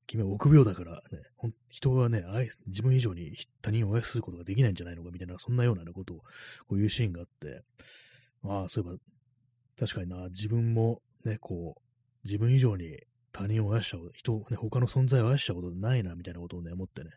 [0.09, 6.17] 君は臆病だからね、人はね、愛自分以上に他人を愛することができないんじゃないのかみたいな、そんなような、ね、ことを
[6.67, 7.61] こういうシーンがあって、
[8.43, 8.97] ああ、そういえば、
[9.79, 11.81] 確かにな、自分もね、こう、
[12.23, 12.97] 自分以上に
[13.31, 17.11] 他人を愛したこと、人、ね、他の存在を愛したことないな、みたいなことをね、思ってね、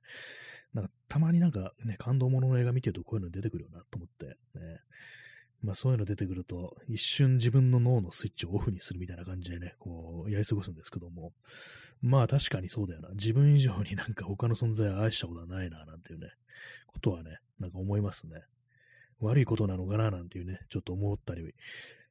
[0.74, 4.80] なんか、たまになんかね、感動ものの映画見てるとこういうの出てくるよなと思って、ね、
[5.62, 11.32] まあそういうの出てくると、一瞬自分の脳のスイッチをオフにするみたいな感じでね、こう、やり過ごすんですけども、
[12.00, 13.10] まあ確かにそうだよな。
[13.10, 16.30] 自分以上になんか他の存在を愛したことはないな、なんていうね、
[16.88, 18.42] ことはね、なんか思いますね。
[19.20, 21.54] 悪いことなのかな、なんていうね、ちょっと思ったり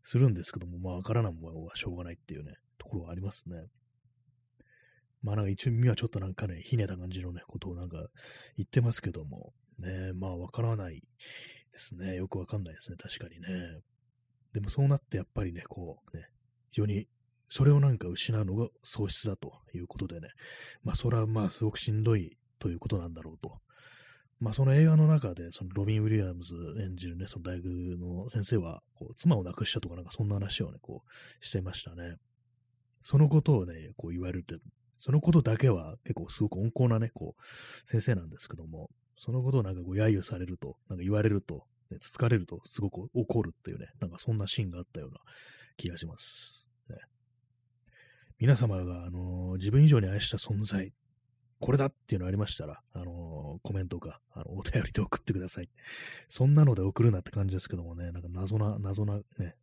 [0.03, 3.65] するんですけども、まあわからないものはしょうがないっていうね、ところはありますね。
[5.21, 7.97] まあなんか一応はちょっとなんかね、ひねた感じのね、ことをなんか
[8.57, 11.03] 言ってますけども、ね、まあわからない
[11.71, 12.15] ですね。
[12.15, 12.97] よくわかんないですね。
[12.97, 13.79] 確かにね。
[14.53, 16.27] でもそうなってやっぱりね、こうね、
[16.71, 17.07] 非常に
[17.47, 20.29] それをなんか失うのが喪失だということでね、
[20.83, 23.59] まあそれはまあすごくしんどいということなんだろうと。
[24.39, 27.65] まあその映画の中で、そのロビン・ウィリアムズ演じるね、その大学
[27.97, 32.15] の先生は、こう妻を亡くしたとかなんかそんな話をね、こうしてましたね。
[33.03, 34.55] そのことをね、こう言われるって、
[34.97, 38.89] そのことだけは結構すごく温厚なね、こう、先生なんですけども、
[39.21, 45.19] そのことをなんかこう揶揄されると、なんか言われると、ね、つつかれるとすごく怒るっていうね、なんかそんなシーンがあったような
[45.77, 46.71] 気がします。
[46.89, 46.95] ね、
[48.39, 50.91] 皆様が、あのー、自分以上に愛した存在、
[51.59, 55.69] これだっていうのありましたら、あのー、コメントか、あの、お便りで送ってください。
[56.27, 59.55] そんなので送るなって感じですけどもね、なんか謎な、謎な、ね、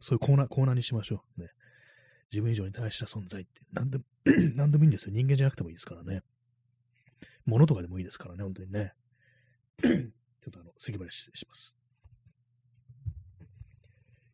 [0.00, 1.40] そういうコーナー、コーナーにしましょう。
[1.40, 1.48] ね。
[2.30, 4.04] 自分以上に大した存在って、なんでも、
[4.54, 5.14] なんでもいいんですよ。
[5.14, 6.22] 人間じゃなくてもいいですからね。
[7.44, 8.92] 物とかでもいいですからね、本当にね。
[9.82, 11.76] ちょっとあの、咳払い失礼します。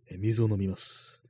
[0.07, 1.23] え水を飲みます。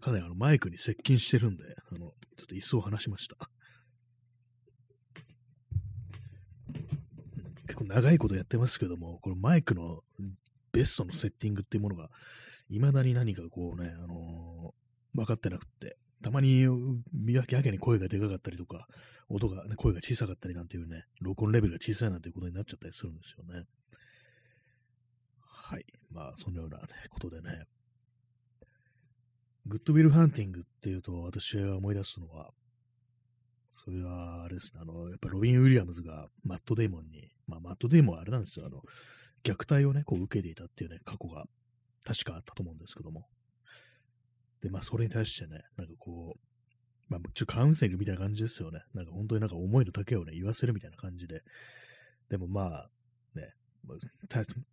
[0.00, 3.50] かなりあのマイクに接近してるんで、あの、ちょっと椅子を離しました。
[7.66, 10.02] 結構長いことやってますけども、このマイクの
[10.78, 12.08] ベストのセッティングっていうものが、
[12.70, 16.62] 未だに何かこうね、あのー、分かってなくって、たまに
[17.26, 18.86] やけに声がでかかったりとか、
[19.28, 23.64] 音が、ね、声が小さかったりなんていうね、録音レベルが小さいなんていうことになっちゃったりするんですよね。
[25.40, 25.84] はい。
[26.12, 27.64] まあ、そのような、ね、ことでね、
[29.66, 32.50] グッドウィルハンティングっていうと、私が思い出すのは、
[33.84, 38.82] それは、あれですね、あの、やっぱロビン・ウィリアムズがマット・デイモンに、まあ、マット・デイモンはあれなんですよ、あの、
[39.44, 41.44] 虐待をね、こう受けていたっていうね、過去が
[42.04, 43.26] 確かあったと思うんですけども。
[44.62, 46.40] で、まあ、それに対してね、なんかこう、
[47.08, 48.80] まあ、ちょカウンセリングみたいな感じですよね。
[48.94, 51.42] なんか本当になんか思いの丈をね、言わせるみたいな感じで。
[52.28, 52.90] でもまあ、
[53.34, 53.54] ね、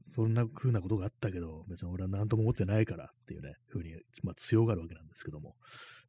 [0.02, 5.56] そんな風なことがあったけど、別に俺は何とも思ってないからっていうね、風に、まあ、強がるわけなんですけども、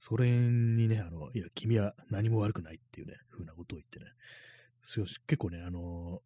[0.01, 4.07] それにね、あの、いや、君は何も悪くないっていうね、風なことを言ってね、
[5.27, 6.21] 結構ね、あの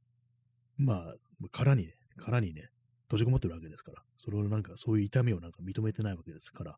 [0.76, 1.14] まあ、
[1.50, 2.68] 殻にね、殻にね、
[3.04, 6.76] 閉じこもってるわけですから、それをなんか、そういう痛みをなんか認めてないわけですから、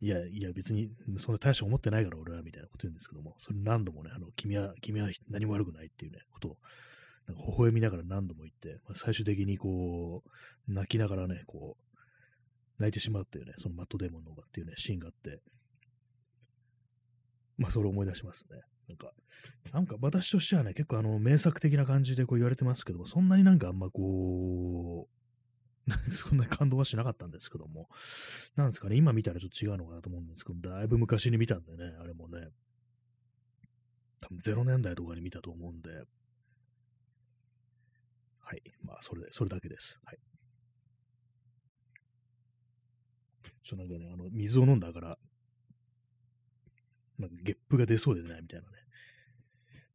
[0.00, 6.56] いや、いや、別に、そんな大した思ってないから俺は、みたいなこと言うんですけども、それ何度もね、あの、君は、君は何も悪くないっていうね、ことを
[7.26, 12.02] なんか微笑みながら何度も言って、まあ、最終的にこう、泣きながらね、こう、
[12.78, 15.40] 泣いてしまうっていうね、そのマットデーモンの方がっていうね、シーンがあって、
[17.58, 18.60] まあ、それを思い出しますね。
[18.92, 19.12] なんか、
[19.72, 27.88] なんか私としてはね、結構あの、名作的な感じでこう言われてますけども、そんなになんかあんまこう、 そんなに感動はしなかったんですけども、
[28.56, 32.48] なんですかね、今見たらちょっと違うのかなと思うんですけど、だいぶ昔に見たんでね、あれもね、
[34.20, 35.90] 多分0年代とかに見たと思うんで、
[38.52, 38.62] はい。
[38.82, 39.98] まあ、それで、それだけです。
[40.04, 40.18] はい。
[43.64, 45.18] ちょ、なんかね、あの、水を飲んだから、
[47.22, 48.76] なんかゲップが出そうでないみたいなね。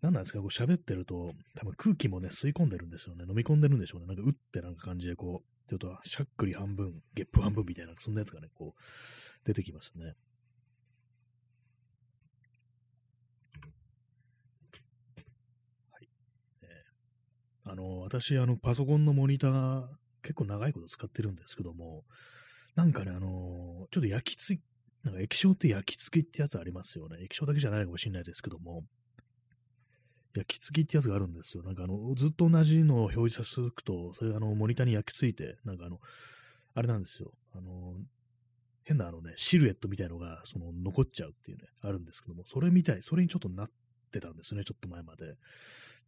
[0.02, 0.40] 何なんですか？
[0.40, 3.26] こう喋ってると、多分空気もね、吸い込んでるんですよね。
[3.28, 4.08] 飲み込んでるんでしょうね。
[4.08, 8.82] なんか、うってなんか感じで、こう、ちょっと、しゃっくり半分、ゲップ半分みたいな、そんなやつがね、こう、
[9.46, 10.06] 出てきますね。
[10.06, 10.12] は
[16.02, 16.08] い。
[16.62, 16.70] ね
[17.64, 19.88] あの、私、あの、パソコンのモニター、
[20.22, 22.04] 結構長いこと使ってるんですけども、
[22.76, 24.64] なんかね、あの、ちょっと焼き付き、
[25.04, 27.18] なんか液晶って焼き付きってやつありますよね。
[27.22, 28.84] 液晶だけじゃないかもしれないですけども、
[30.36, 31.64] 焼き付きってやつがあるんですよ。
[31.64, 36.00] なんかあの、ずっと同じのを表示させておくと、それがあの、モニターに焼き付いて、なんかあの、
[36.76, 37.32] あれなんですよ。
[37.54, 37.96] あの、
[38.84, 43.72] 変なあのね、シルエットみたいのが、その、残っちゃうっていうね、あるんですけども、それみたい、それにちょっとなっ
[44.12, 45.36] てたんですね、ちょっと前まで。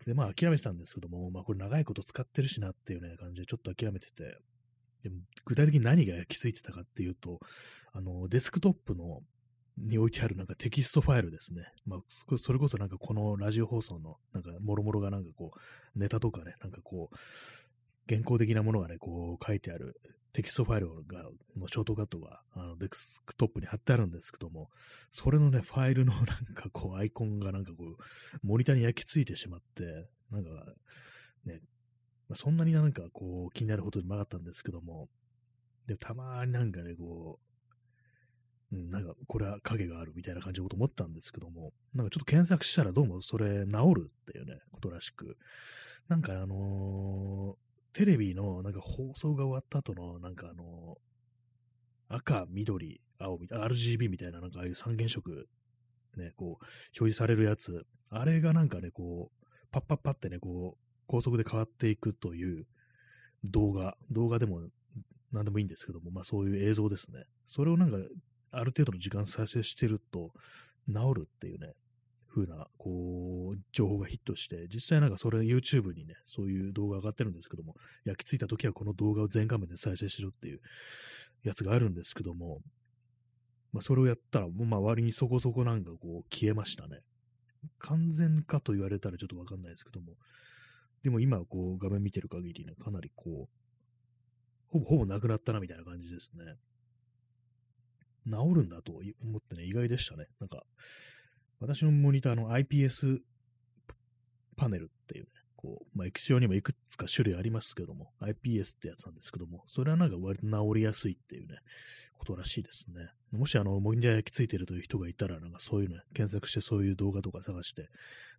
[0.05, 4.37] で、まあ諦めてたんですけども、まあこれ長いこと使ってるしなっていうね、感じでちょっと諦めてて、
[5.03, 7.39] でも具体的に何が焼き付いてたかっていうと、
[7.93, 9.21] あの、デスクトップの
[9.77, 11.63] に置いてあるなんかテキストファイルですね。
[11.85, 15.51] まあ、それこそなんかこのラジオ放送のなんかもろもろがなんかこ
[15.95, 17.15] う、ネタとかね、なんかこう、
[18.07, 19.95] 原稿的なものがね、こう書いてある
[20.33, 21.23] テキストファイルが、
[21.57, 24.69] のショートカットが、あの、デスクトップに貼ってあるんですけども、
[25.11, 27.97] それのね、ファイルの なんかこう、アイコンがなんかこう、
[28.43, 30.49] モニターに焼き付いてしまって、なんか、
[31.45, 31.61] ね、
[32.29, 35.09] まあ、そんなになんかこう、気になるほどでもなかったんですけども、
[35.87, 37.39] で、たまになんかね、こ
[38.71, 45.37] う、うん、なんか、これは影があるみたいな感じのこと思ったんですけども、なんかちょっと検索したらどうもそれ治るっていうね、ことらしく、
[46.07, 50.97] なんかあのーテレビのなんか放送が終わった後の、なんかあの、
[52.07, 55.47] 赤、緑、青みたいな、RGB みたいな、なんかああいう三原色、
[56.17, 62.67] ね、こう、表示されるやつ、あれがなんかね、こう、パッパッパってね、こう、高速で変わっていくという
[63.43, 64.61] 動画、動画でも
[65.31, 67.23] 何でもいいんですけども、まあそういう映像ですね。
[67.47, 67.97] それをなんか、
[68.51, 70.31] ある程度の時間再生してると、
[70.87, 71.73] 治るっていうね、
[72.31, 80.59] 風な、こう、情報がヒットして、実際なんかそれ YouTube にね、そういう動画上がってるんですけども、焼き付いた時はこの動画を全画面で再生しろっていう
[81.43, 82.61] やつがあるんですけども、
[83.73, 86.99] まあそれをやったら、まあ割にそこそこなんかこう消えましたね。
[87.79, 90.13] 完全かと言われたらちょっとわかんないですけども、
[91.03, 93.59] でも今こう画面見てる限りね、かなりこう、
[94.71, 96.55] ほぼほぼなくなったなみたいな感じですね。
[98.25, 100.27] 治るんだと思ってね、意外でしたね。
[100.39, 100.63] なんか、
[101.59, 103.19] 私のモニターの IPS
[104.55, 111.57] パネルっていうね、こう、まあ、液晶にもいくつか種類ありますけども、IPS ってやつなんですけども、それはなんか割と治りやすいっていうね、
[112.19, 113.09] ことらしいですね。
[113.31, 117.89] もしあの、モニター焼き付いてるという人がいたら、なんかそういうね、検索してそういう動画とか探して、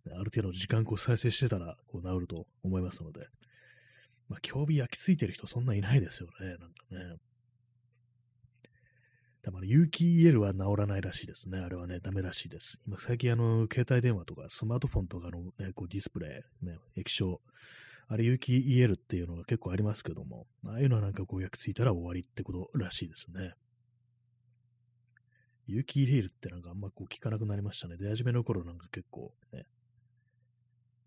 [0.05, 3.27] ある程度の時間こう再生してたら、こう治ると思いますので、
[4.29, 7.17] まあ、競技焼き付いてる人そんないないですよね、なんかね。
[9.43, 11.57] 多分、有機 EL は治らないらしいですね。
[11.57, 12.79] あれはね、ダメらしいです。
[12.85, 17.41] 今、最近、あの、携帯電話とか、スマートフォンとかの、ね、こうディスプレイ、ね、液晶、
[18.07, 23.53] あれ、有機 EL っていうのが結構ありますけども、ああいうのはなんかこう焼き付いたら終わりってことらしいですね。
[25.71, 27.95] 有機 EL ってなんかあんまこう聞かなくなりましたね。
[27.95, 29.65] 出始めの頃なんか結構ね、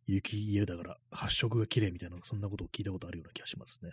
[0.06, 3.90] 有機 EL だから発色が綺麗みたいな、そんなことを聞いたことあるような気がしますね。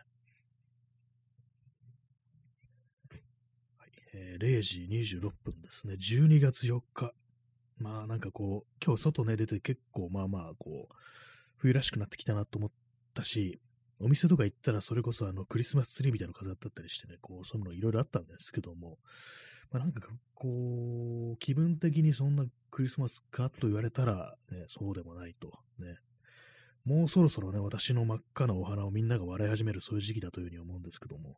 [3.78, 5.96] はいえー、0時26分ですね。
[5.96, 7.12] 12月4日。
[7.78, 10.96] まあなんかこう、今日外ね出て結構まあまあこう、
[11.58, 12.72] 冬らしくなってきたなと思っ
[13.14, 13.60] たし、
[14.00, 18.98] お店とか行ったらそれこそあのクリスマスツリーみたいなの飾ってあったりしてね、こう、そういうのいろいろあったんですけども、
[19.72, 25.60] まあなんかこう、気分的にそんなクリスマスかと言われたら、ね、そうでもないと。
[25.80, 25.98] ね。
[26.84, 31.38] もうそろそろね、私の真っ赤なお花をみんなが笑い始めるそういう時期だというふうに思うんですけども、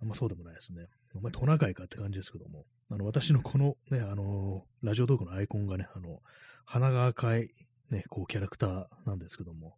[0.00, 0.86] あんまそうでもないですね。
[1.14, 6.22] お前トナカイかって感じですけども、あの、私のこのね、あの、ラジオトークのアイコンがね、あの、
[6.64, 7.50] 鼻が赤い、
[7.90, 9.76] ね、こう、キャラクターなんですけども、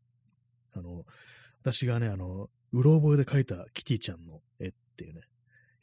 [0.75, 1.05] あの、
[1.63, 5.23] 私がね、あの、うろ覚えで描いたキティちゃんの絵っていうね、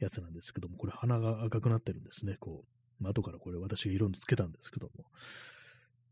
[0.00, 2.64] やつなんですけども、これ鼻が赤くなってるんですね、こ
[3.00, 5.04] う、まあ、後からこれ私が色につけたんですけども、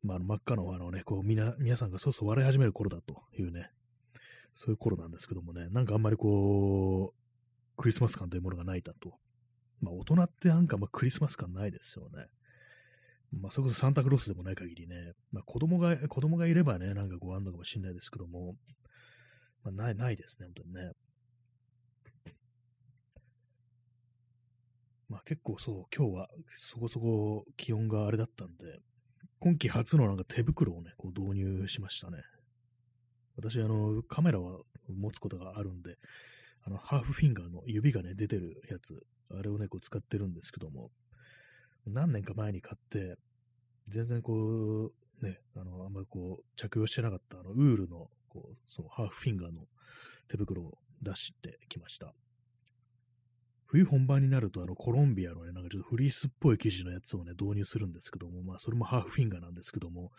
[0.03, 3.70] まあ、あの真っ赤の花をね、こう、みな、皆さんがそうそう笑い始める頃だというね、
[4.55, 9.14] そういう頃なんですけどもね、なんかあんまりこう、クリスマス感というものがないだと。
[9.81, 12.27] まあ、大人ってなんかまクリスマス感ないですよね。
[13.31, 18.57] まあ、それこそサンタクロースでもない限りね、まあ、子供が、子供がいればね、なんかこうあんのかもしれないですけども、
[19.64, 20.92] まあ、ない、ないですね、本当にね。
[25.09, 28.81] まあ結構そう、今日はそこそこ気温があれだったんで、
[29.40, 32.18] 今季初のなんか手袋をね、こう導入しましたね。
[33.37, 35.97] 私、あの、カメラは持つことがあるんで、
[36.64, 40.90] あの、ハーフフィンガーの指がね、出てるやつ、あれをね、こう使ってるんですけども、
[41.87, 43.16] 何年か前に買って、
[43.87, 44.90] 全然こ
[45.23, 49.62] う、ね、あの、あんまりこう、着用してなかった、あの、ウールの、こう、そう、ハーフフィンガーの
[50.29, 52.12] 手袋を出してきました。
[53.68, 60.11] 冬本番になると、あの、コロンビアのね、なんかちょっとフリースっぽい生地のやつをね、導入するんですけども、まあ、それもハーフフィンガーなんですけども、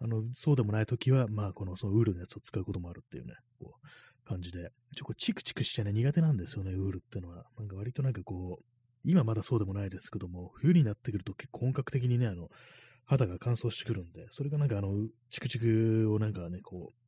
[0.00, 7.44] あの、そうでもないときは、まあ、この、そのウールのやつを使うこともあるっていうね、こう、感じで、ちょ、こチクチクしてね、苦手なんですよね、ウールってのは。
[7.58, 8.64] なんか割となんかこう、
[9.04, 12.48] 今まだそうでもないですけども、冬になってくると結構本格的にね、あの、
[13.04, 14.90] 肌が乾燥してくるんで、それがなんかあの、
[15.30, 17.04] チクチクをなんかね、こう、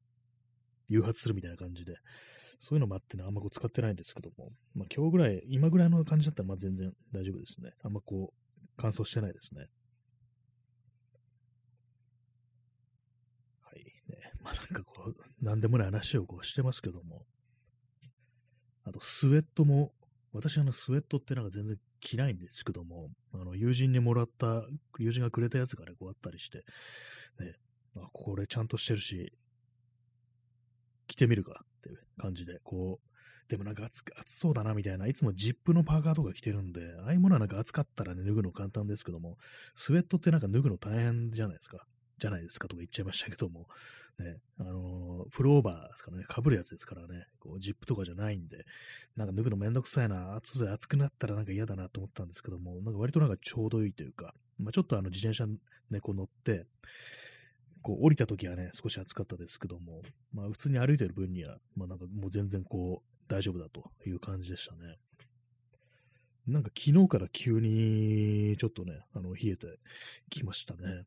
[0.88, 1.96] 誘発するみたいな感じで、
[2.58, 7.72] そういうのもあってね、あんまこう使ってないんですけども、まあ今日ぐらい、今ぐらいの感じだったらまあ全然大丈夫ですね。
[7.82, 9.66] あんまこう、乾燥してないですね。
[13.62, 13.84] はい。
[14.10, 14.32] ね。
[14.42, 17.26] まあなんかこう、なんでもない話をこうしてますけども、
[18.84, 19.92] あとスウェットも、
[20.32, 24.64] 私あのスウェットってなんか全然着ないんですけども、あの友人にもらった、
[24.98, 26.58] 友人がくれたやつがね、こうあったりして、
[27.40, 27.54] ね、
[27.96, 29.32] あ、これちゃんとしてるし、
[31.06, 31.64] 着てみるか。
[31.88, 39.38] って感じで、こう、でもなんか暑暑そうだなみたいな、いつもジップのパーカーとか着てるんで、ああいうものはなんか暑かったらね、脱ぐの簡単ですけども、
[39.76, 41.86] スウェットってなんか脱ぐの大変じゃないですか。
[42.18, 43.66] じゃないですかとか言っちゃいましたけども、
[44.18, 48.64] ね、あのー、フローバーですからね、被るやつですからね、こうジップとかじゃないんで、
[49.16, 56.64] なんか脱ぐのめんどくさいな、暑い暑くなったらなんか嫌だなと思ったんですけども、なんか割となんかちょうどいいというか、まあ、ちょっとあの自転車ね、こう乗って、
[57.86, 64.96] こう降りた時はね、少し暑かったですけども、まあ普通に歩いてる分には、まあなんかもう全然こう大丈夫だという感じでしたね。
[66.48, 69.78] なんか昨日から急にちょっとね、あの、冷えて
[70.30, 71.04] きましたね。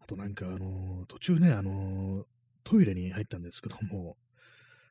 [0.00, 2.24] あとなんかあの、途中ね、あの、
[2.64, 4.16] トイレに入ったんですけども、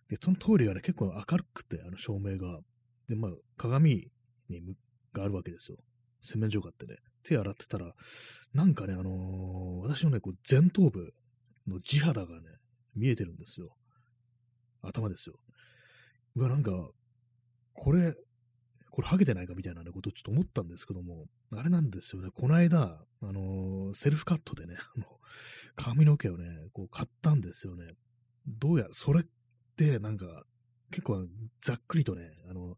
[0.07, 2.61] で、そのトイレがね、結構明るくて、あの照明が。
[3.09, 4.09] で、まあ、鏡
[4.47, 4.61] に
[5.11, 5.77] があるわけですよ。
[6.21, 6.95] 洗面所があってね。
[7.23, 7.93] 手洗ってたら、
[8.53, 11.13] なんかね、あのー、私のね、こう前頭部
[11.67, 12.47] の地肌がね、
[12.95, 13.75] 見えてるんですよ。
[14.81, 15.35] 頭ですよ。
[16.35, 16.71] うわ、なんか、
[17.73, 18.13] これ、
[18.91, 25.05] これハゲてないかみたいな、ことをちょっと思ったんですけども、あれなんですよね、この間、あのー、セルフカットでね、あの、
[25.75, 27.93] 髪の毛をね、こう買ったんですよね。
[28.47, 29.23] どうや、それっ
[29.77, 30.43] て、なんか、
[30.91, 31.25] 結構
[31.61, 32.77] ざっくりとね、あの、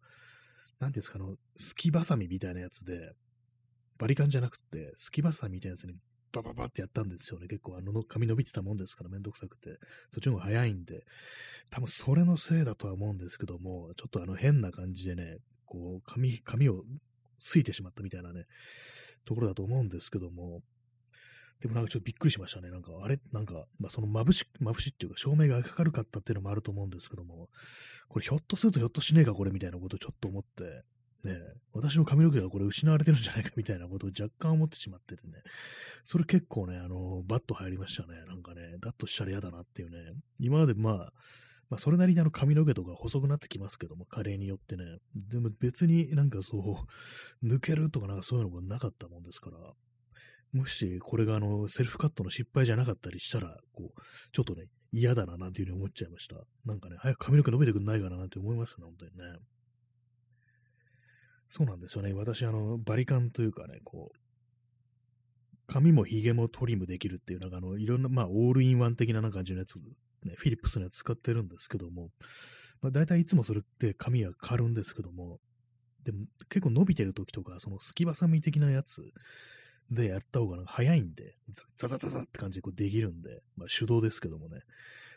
[0.79, 3.13] なんていうんですか、あの、すきばさみみたいなやつで、
[3.97, 5.95] バリカンじゃなくて、すきばさみたいなやつに
[6.31, 7.47] バババってやったんですよね。
[7.47, 9.77] 結構あの髪伸びてたもんですからめんどくさくて。
[10.11, 11.05] そっちの方が早いんで。
[11.71, 16.83] 多分それのせいだとは思うんですけども、ちょっとあの変な感じでね、こう髪、髪を
[17.39, 18.45] すいてしまったみたいなね、
[19.25, 20.61] ところだと思うんですけども、
[21.61, 22.69] でもなんかちょっとびっくりしましたね。
[22.69, 23.17] なんか、あれ？
[23.31, 27.47] なんか、まあ、その眩し、眩しいっていうか、照明が明るかったっていうのもあると思うんですけども、
[28.09, 30.83] これひょっとするとひょっとしねえか、これみたいなことをちょっと思って、
[31.25, 31.39] ね、
[31.73, 35.33] 私の髪の毛がこれ失われてるんじゃないかみたいなことを若干思ってしまっててね、
[36.03, 38.23] それ結構ね、あの、バッと入りましたね。
[38.27, 39.97] なんかね、だっとしたら嫌だなっていうね、
[40.39, 41.13] 今までまあ、
[41.69, 44.83] まあ、それなりにあの髪の毛とか細くなってきますけども、加齢によってね。
[45.15, 46.85] でも別になんかそ
[47.41, 49.57] う、抜けるとかなんかそういうのがなかったもんですから、
[50.53, 54.01] もしこれがあの、セルフカットの失敗じゃなかったりしたら、こう、
[54.31, 56.35] ちょっとね、嫌だななんていうふうに思っちゃいました。
[56.65, 59.39] なんかね、早く髪の毛伸びてくんないかななんて思いますね、本当にね。
[61.49, 62.13] そうなんですよね。
[62.13, 64.17] 私、あの、バリカンというかね、こう、
[65.67, 69.75] 髪も髭もトリムできるっていう、なんかあの、いろんな、まあ、オールインワン的な感じのやつ、
[70.23, 72.09] ね、フィリップスのやつ使ってるんですけども、
[72.81, 75.39] まあ、大体いつもそれって髪が変わるんですけども、
[76.03, 79.01] でも結構伸びてる時とか、そのすきばさみ的なやつ
[79.89, 81.35] でやった方が早いんで、
[81.77, 84.59] ザザザザって感じでこうできるんで、まあ手動ですけどもね、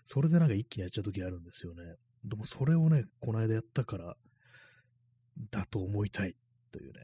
[0.07, 1.83] それでなんか一気にやっちゃう時あるんですよね。
[2.25, 4.17] でもそれをね、この間やったから、
[5.51, 6.35] だと思いたい
[6.73, 7.01] というね、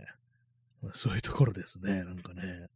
[0.83, 2.69] まあ、そういうところですね、なんかね。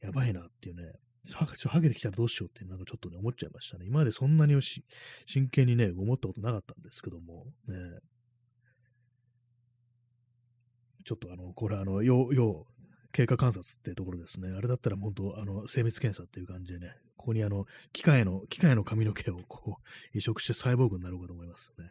[0.00, 0.92] やばいなっていうね、
[1.32, 3.86] はハゲてきたらどうしようってなんかちょっとね、思っちゃいましたね。
[3.86, 4.84] 今までそんなにし
[5.26, 7.74] 真剣にね、思ったことなかったんですけども、ね。
[11.06, 12.66] ちょっとあの、これあの、要、要、
[13.12, 14.48] 経過観察っていうところですね。
[14.50, 21.90] あれだったら本当、あの、精密検査っていう感じでね、ここにあの、機械の、機械の髪の毛をこう、移植してサイボーグになろうかと思いますね。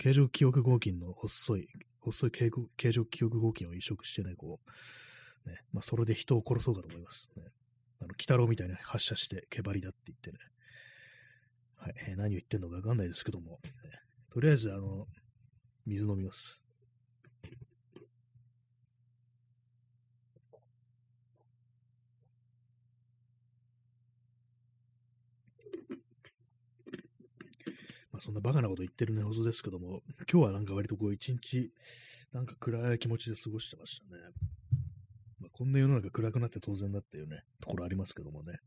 [0.00, 1.68] 形状記憶合金の細い、
[2.00, 4.58] 細い形状記憶合金を移植してね、こ
[5.46, 7.44] う、ね、まあ、それで人を殺そうかと思います、ね。
[8.00, 10.38] あの、鬼太郎みたいに発射して、毛張りだって言ってね。
[11.76, 13.68] はい、え、何を言ってんのかわかんないですけども、ね、
[14.32, 15.06] とりあえず、あの、
[15.84, 16.64] 水飲みます。
[28.20, 31.72] そんなバカなこと言ってるね、ほどですけども、今日はなんか割とこう一日、
[32.32, 34.22] なんか暗い気持ちで過ごしてましたね。
[35.40, 38.58] まあこんな世の中暗くなって当然だっていうね、ところありますけどもね。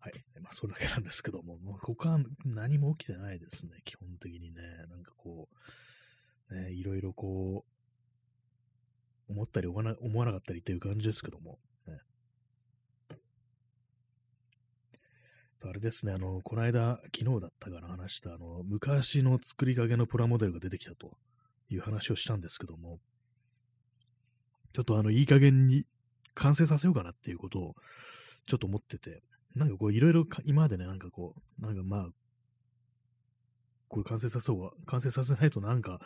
[0.00, 0.24] はい。
[0.40, 4.62] まあ、それだけなんですけども、もう他は何も起きてないですね、基本的にね。
[4.90, 5.48] なんかこ
[6.50, 7.64] う、ね、いろいろこ
[9.28, 11.60] う、思ったり思わな思わなかったりっていう感じですけども、
[15.64, 21.16] あれですね、あの、この間、昨日だったかな、話した、あの、昔の作りかけのプラモデルが出てきたと
[21.68, 22.98] いう話をしたんですけども、
[24.72, 25.84] ちょっとあの、いい加減に
[26.34, 27.74] 完成させようかなっていうことを、
[28.46, 29.22] ちょっと思ってて、
[29.54, 32.08] なんかこう、いろいろ今までね、なんかこう、なんかまあ、
[33.88, 36.00] これ完成させそう完成させないとなんか、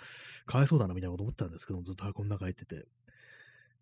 [0.44, 2.84] かわいそうだなみたいなこと思ったんですけどもずっと箱の中入ってて。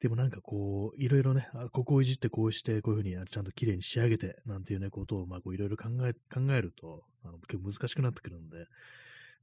[0.04, 8.66] でもなんかこう、いろいろね、あここをいじってこうして、こういうふうにちゃんと綺麗に仕上げて、なんていうね、ことを、まあこういろいろ考え、考えると、あの結構難しくなってくるんで、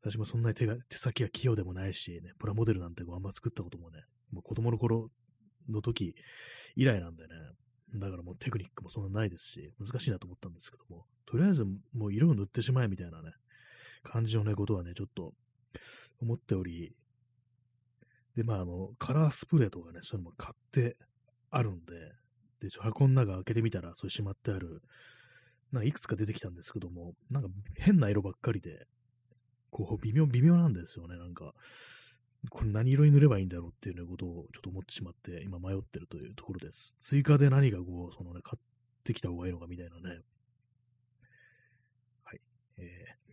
[0.04, 5.08] 私もそんなに手が、手先が器用でもないし、ね、プラモデルなんてこうあんま作ったこともね、もう子供の頃
[5.68, 6.14] の時
[6.76, 7.30] 以来なんでね、
[7.96, 13.32] だからもうテクニックもそんなないですし、難しいなと思ったんですけども、とりあえずもう色を塗ってしまえみたいなね、
[14.04, 15.34] 感じのね、ことはね、ちょっと
[16.22, 16.96] 思っており、
[18.36, 20.98] で、まあ、あの、カラースプレーとかね、そういうのも買って
[21.50, 22.14] あるんで、
[22.62, 24.82] で、ちょ箱の中開けてみたら、それしまってある、
[25.72, 28.88] なんかいくつか出てきたんですけども、なんか変な色ばっかりで、
[29.70, 31.54] こう、微妙、微妙なんですよね、なんか。
[32.50, 36.96] これ何色に塗ればいいんだろうっていう、ことをちょっと思ってしまって、今迷ってるというところです。
[37.00, 38.60] 追加で何かこう、そのね、買っ
[39.04, 40.22] てきた方がいいのかみたいなね、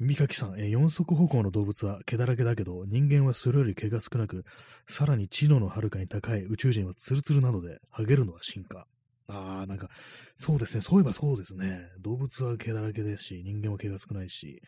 [0.01, 4.45] 耳かきさん、えー四足歩行の動物は毛だらけだけど、人間はそれより毛が少なく、
[4.89, 8.87] さらに知能のはるかに高い宇宙人はツルツルなので、ハゲるのは進化。
[9.27, 9.89] ああ、なんか、
[10.39, 10.83] そうですね。
[10.83, 11.89] そういえばそうですね。
[12.01, 14.63] 動物は毛だらけですし、人間は毛が少ないし、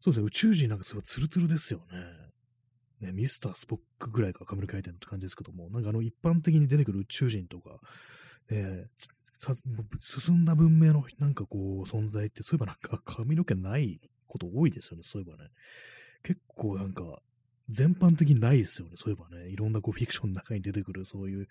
[0.00, 0.26] そうですね。
[0.26, 1.80] 宇宙人なんかすごいツルツルですよ
[3.00, 3.06] ね。
[3.08, 7.78] ね、ミスタースポックぐらいか髪の毛描いてるって感じですけども、なんかあの一般的に出てくる宇宙人とか、
[8.50, 8.86] ね、
[10.00, 14.00] 進んだ文明のなんかこう存在って、そういえばなんか髪の毛ない
[14.32, 15.50] こと多いですよね、そういえばね。
[16.22, 17.20] 結構なんか、
[17.68, 19.48] 全般的にないですよね、そういえばね。
[19.50, 21.48] いろんなこうフィクションの中に出てくるそういう、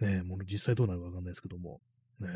[0.00, 1.80] ね、もの実際どうなるかわかんないですけども。
[2.18, 2.28] ね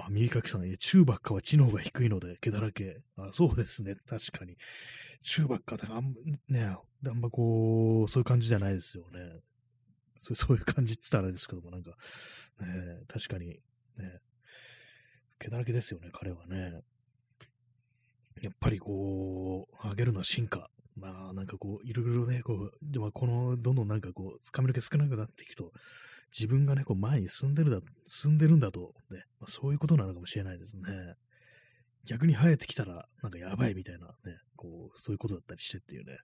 [0.00, 3.00] あ、耳かきさん、中ばっかは知能が低いので、毛だらけ。
[3.16, 4.56] あ、そうですね、確かに。
[5.22, 6.14] 中ばっかってあん、
[6.48, 9.40] ね、あんまこう、そういう感じじゃないですよね。
[10.20, 11.90] そうそういう感じって言ったらあれですけども、なんか、
[12.60, 13.60] ね、確かに、
[13.96, 14.20] ね、
[15.40, 16.80] 毛だらけですよね、彼はね。
[18.42, 20.70] やっぱりこう、上げるのは進化。
[20.96, 25.72] まあ、なんかこう、いろいろね、こう、でもこの、どんどんなんかこう、髪の毛少なくなっていくと、
[26.36, 30.82] 自分がね、こう前に進んでるだ、進んでるんだと、ね、まあ、そういうことなのかもしれないですね。
[32.04, 36.16] 逆に生えてきたら、なんかやばいみたいなね、こう、そういうことだったりしてっていうね、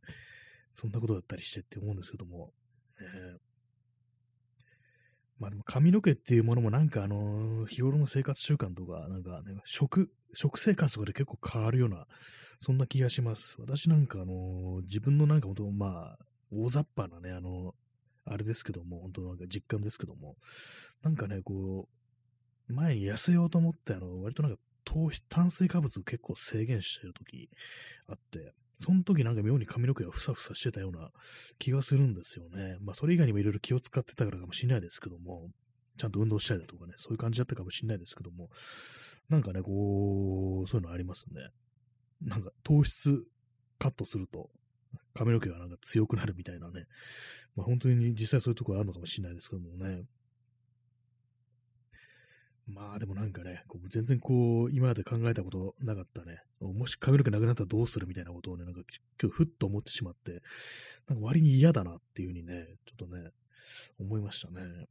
[0.72, 2.52] そんなことだったりしてって思うんですけども、
[3.00, 3.06] ね、
[5.44, 12.06] まあでも髪の毛っていうものもなんかあの、日頃の生活習慣とか、なんかね、食、食生活とかで結構変わるような、
[12.62, 13.56] そんな気がします。
[13.58, 16.18] 私なんかあの、自分のなんか本当まあ、
[16.50, 17.74] 大雑把なね、あの
[18.24, 20.36] あれですけども、本当なんか実感ですけども、
[21.02, 21.90] なんかね、こ
[22.70, 27.50] う、前に痩せようと思って、あの、割となんか糖質、炭水化物を結構制限してる時
[28.08, 31.10] あって、その時なんか妙に髪の毛がふさふさしてたような
[31.58, 32.76] 気がするんですよね。
[32.80, 35.50] まあそれ以外にもいろいろ気を使ってたからかもしれないですけども、
[35.96, 38.50] ちゃんと運動したりだとかね、そういう感じだったかもしれないですけども、
[39.28, 41.48] なんかね、こう、そういうのありますね。
[42.20, 43.24] なんか糖質
[43.78, 44.50] カットすると
[45.14, 46.86] 髪の毛がなんか強くなるみたいなね。
[47.54, 50.02] まあ本当に実際そういうところあるのかもしれないですけどもね。
[52.66, 58.80] まあでもなんかね、こう全然こう、今まで考えたことなかったね、もし髪の毛なくなったらどうするみたいなことをね、なんか
[59.20, 60.42] 今日ふっと思ってしまって、
[61.08, 63.30] なんか割に嫌だなっていうふうにね、ちょっとね、
[64.00, 64.86] 思いましたね。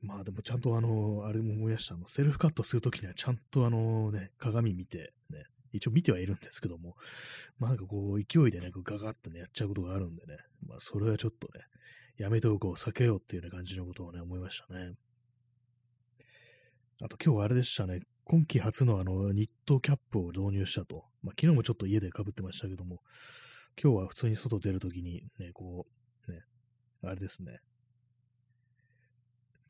[0.00, 6.96] まあでもちゃんとあの、あれも思い出した、あのセルフカットするときにはちゃんとあのね、鏡見て、ね、一応見てはいるんですけども、
[7.58, 11.64] まあなんかこう、勢いでね、こうガガッとね、やっちゃうことがあるんでね、まあそれはちょっとね、
[12.16, 14.92] やめておこう、避けようっていうような感じのことをね、思いましたね。
[17.02, 21.04] あと今日はあれでしたね、今季初のあの、ニットキャップを導入したと。
[21.22, 23.00] まあ昨日もちょっと家で被ってましたけども、
[23.82, 25.86] 今日は普通に外出るときにね、こ
[26.28, 26.42] う、ね、
[27.02, 27.58] あれですね、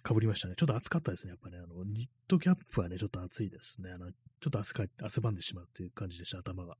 [0.06, 0.54] 被りましたね。
[0.56, 1.30] ちょっと暑かったですね。
[1.30, 3.90] やっぱね、あの、ニットキャップはね、ちょっと暑いですね。
[3.90, 6.76] あの、ちょっと汗か汗ばんでしまうっていう感じでした、頭が。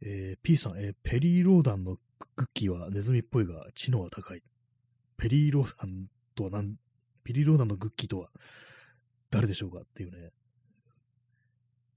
[0.00, 1.96] えー、P さん、えー、ペリーローダンの
[2.36, 4.42] クッキーはネズミっぽいが知能は高い。
[5.16, 6.76] ペリーローダンとは何、
[7.22, 8.30] ペリーローダンのグッキーとは
[9.30, 10.30] 誰でしょうかっていうね。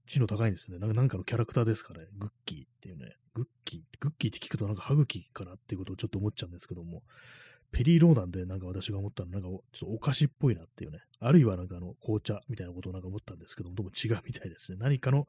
[0.06, 0.78] 知能高いんですね。
[0.78, 2.06] なんかなんかのキャラクターですかね。
[2.16, 3.16] グッキーっていうね。
[3.34, 7.02] グッキー、グッキーって聞くとなんか歯茎かなっていうことをちょっと思っちゃうんですけども、
[7.70, 11.00] ペリーローダンでなんか私が思ったのなんかちょっとお菓子っぽいなっていうね。
[11.20, 14.78] あるいはなんかあの紅茶みたいなことをなんか思ったんですけども、どうも違うみたいですね。
[14.80, 15.28] 何かの、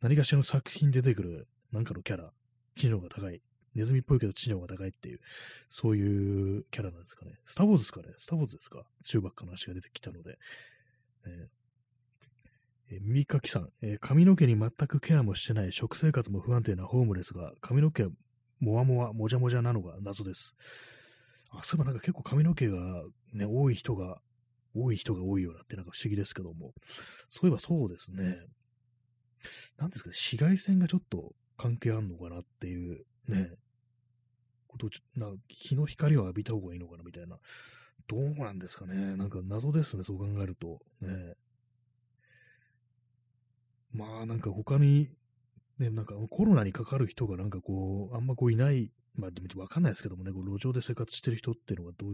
[0.00, 2.30] 何かしらの作品出てくるなんかのキャラ、
[2.76, 3.40] 知能が高い。
[3.78, 5.20] ネズミっぽいけど知能が高いっていう、
[5.68, 7.32] そういうキャラなんですかね。
[7.44, 10.38] スターウォーズですかねスターウォーズですか中ばっかの話が出てきたので。
[11.26, 18.06] えー、え耳かきさん、えー、髪の毛に全くケアもしてない食生活も不安定なホームレスが髪の毛
[18.60, 20.56] もわもわ、もじゃもじゃなのが謎です。
[21.50, 22.76] あ、そういえばなんか結構髪の毛が
[23.32, 24.18] ね、多い人が、
[24.74, 26.72] 多い人が多いようなってなんか不思議ですけども、
[27.30, 28.38] そういえばそうですね。
[29.78, 33.50] なんですかね、紫外線がちょっと関係あんのかなっていうね、
[34.68, 37.38] ことな日の光を浴びた方がいいのかなみたいな。
[38.06, 39.16] どうなんですかね。
[39.16, 40.80] なんか謎ですね、そう考えると。
[41.00, 41.34] ね。
[43.92, 45.08] まあなんか他に、
[45.78, 52.12] ね、なんかコロナにかかる人がなんかこう、あんまこういないまあ、でもわかんないですけどもね、こう路上で生活してる人っていうのがどう、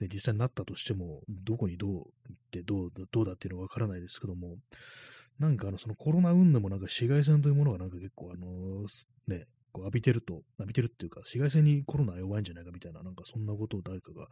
[0.00, 4.56] ね、実際になったとしても、どこにどう行ってどう、どうだっていうのはわからないですけども、
[5.38, 14.28] なんかあの、そのコロナ運動もなんか紫外線というものがなんか結構あのー、ね、こう浴びてると、浴びてるっていうか、紫外線にコロナ弱いんじゃないかみたいな、なんかそんなことを誰かが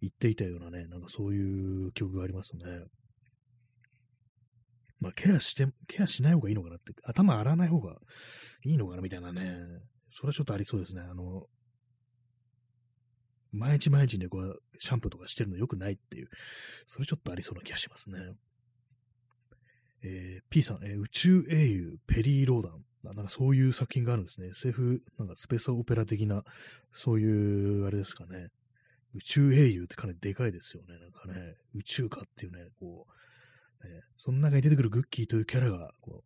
[0.00, 2.64] 言っていたようなね、なんかそういう記憶がありますね。
[5.00, 7.96] まあ、ケアして、ケアしない方がいいのかなって、頭洗わない方が
[8.64, 9.56] いいのかなみたいなね、
[10.10, 11.02] それはちょっとありそうですね。
[11.02, 11.46] あの、
[13.52, 16.28] 毎日毎日ね、こう、シャンプーとかしてるの良くないっていう、
[16.86, 18.18] それちょっとありそうな気がしますね。
[20.02, 22.84] えー、P さん、えー、宇宙英雄ペリー・ローダン。
[23.04, 24.48] なんかそういう作品があるんですね。
[24.48, 26.44] SF、なんかスペースオペラ的な、
[26.92, 28.48] そういう、あれですかね。
[29.14, 30.98] 宇宙英雄ってかなりでかいですよね。
[30.98, 33.06] なんかね、宇宙かっていうね、こ
[33.82, 36.24] う、ね、その中に出てくるグッキーというキャラが、こ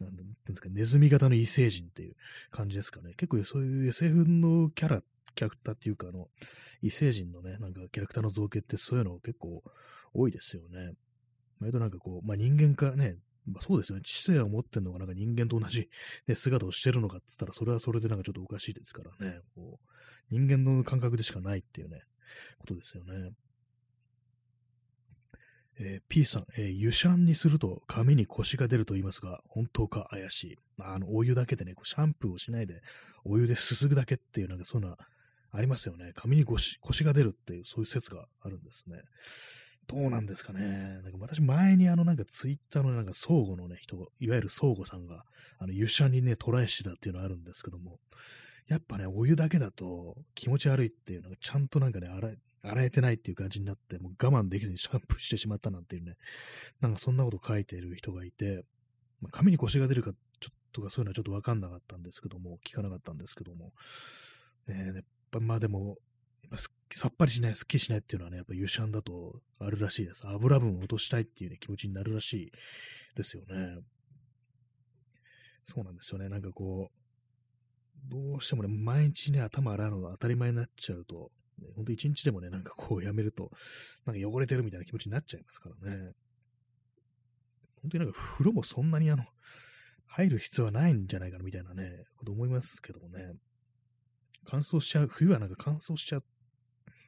[0.00, 2.16] う、なんですか、ネズミ型の異星人っていう
[2.50, 3.14] 感じですかね。
[3.16, 5.02] 結構そういう SF のキャラ、
[5.34, 6.28] キャラクターっていうか、あの、
[6.82, 9.62] 異星人のね、なんかキャラクターの造形ってそういうの結構
[10.12, 10.92] 多いですよね。
[11.60, 13.16] 割となんかこう、まあ、人間からね、
[13.46, 14.02] まあ、そうですよね。
[14.04, 15.88] 知性を持ってるのがなんか人間と同じ、
[16.26, 19.40] ね、姿をしてるのかって言ったら、それはそれでなんかちょっとおかしいですからね。
[19.54, 19.88] こう
[20.30, 22.02] 人間の感覚でしかないっていうね、
[22.58, 23.30] ことですよね。
[25.76, 30.58] えー、P さん、えー、湯シャンにすると髪に腰が出ると言いますが、本当か怪しい。
[30.78, 32.80] あの、お湯だけでね、こうシャンプーをしないで、
[33.24, 34.96] お湯ですすぐだけっていう、なんかそんな、
[35.56, 36.12] ありますよね。
[36.16, 38.96] 髪に腰腰が出るっていう、そういう説があるんですね。
[39.86, 41.00] どうなんですかね。
[41.02, 45.24] なんか私前にあのなんかツイッターのなんか相互のね、人、いわゆる相互さんが、
[45.58, 47.98] あの、湯シャンにね、トライしてたっていうのがあるんですけども、
[48.68, 56.16] やっぱね、お湯だけだと気持ち悪いっていうのがちゃんとなんかね、洗え、てないっていう感じになって、もう我慢できずにシャンプーしてしまったなんていうね、
[56.80, 58.64] なんかそんなこと書いている人がいて、
[59.20, 63.72] まあ、髪に腰が出るかちょっとかそういうのはちょっとわかんなかったんですけども、聞かなかったんですけども、
[64.66, 65.98] ね、やっぱまあでも、
[66.96, 70.22] さっぱりしない、すっきりしないっていうのはね、やっぱ湯シャンだとあるらしいです。
[70.26, 72.52] 油分を落としたいっていう、ね、気持ちになるらしい
[73.16, 73.78] ですよね。
[75.66, 76.28] そうなんですよね。
[76.28, 83.50] なんかこう、どうしてもね、毎日ね、頭洗うのが当たり前になっちゃうと、ね、ほんと一日でもね、なんかこうやめると、
[84.06, 86.12] なんか汚れてるみたいな気持ちになっちゃいますからね。
[87.82, 89.24] 本当になんか風呂もそんなにあの、
[90.06, 93.32] 入る必要はないんじゃないかなみたいなね、こと思いますけどもね。
[94.46, 96.24] 乾燥しちゃう、冬はなんか乾燥しちゃう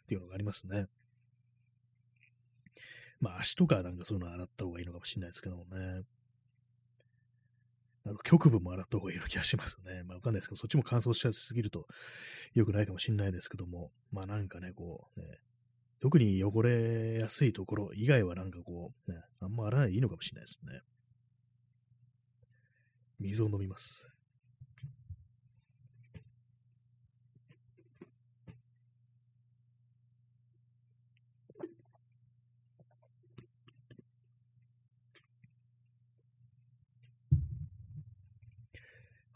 [0.07, 0.87] っていうのがありますね。
[3.21, 6.03] まあ足とかなんかそういうの洗った方がいいのかもしれないですけどもね。
[8.05, 10.05] あの局部も洗った方がいいような気がしますね。
[10.05, 11.89] まあわかんないですけど、そっちも乾燥しすぎると
[12.55, 15.27] 良くないかもしれないですけども、まあなんかね、こうね、
[16.01, 20.81] 特に汚れやすいところ以外はなんかこう、ね、あんま洗わないでいいのかもしれないですね。
[23.19, 24.16] 水を飲みます。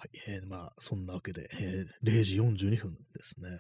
[0.01, 3.59] はい、えー、まあ、そんなわけで、えー、0時42分ですね。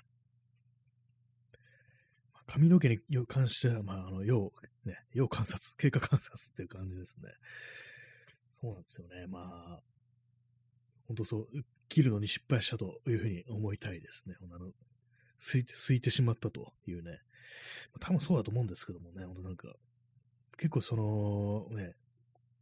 [2.46, 4.50] 髪の毛に関しては、まあ、あの、要、
[4.86, 7.28] ね、要観察、経過観察っていう感じですね。
[8.58, 9.26] そうなんですよね。
[9.26, 9.80] まあ、
[11.08, 11.48] 本当そう、
[11.90, 14.34] 切るのに失敗したというふうに思いたいですね。
[14.50, 14.70] あの、
[15.36, 17.18] すいて、すいてしまったというね。
[18.00, 19.74] 多分そうだと思うんですけどもね、本当なんか、
[20.56, 21.92] 結構その、ね、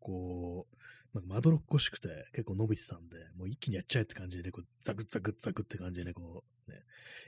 [0.01, 0.76] こう、
[1.15, 6.83] なんかまどろっこしくて結構伸びてたんで、もう一気にやっちゃえって感じでね、こうザクザクザクって感じでね、こう、ね、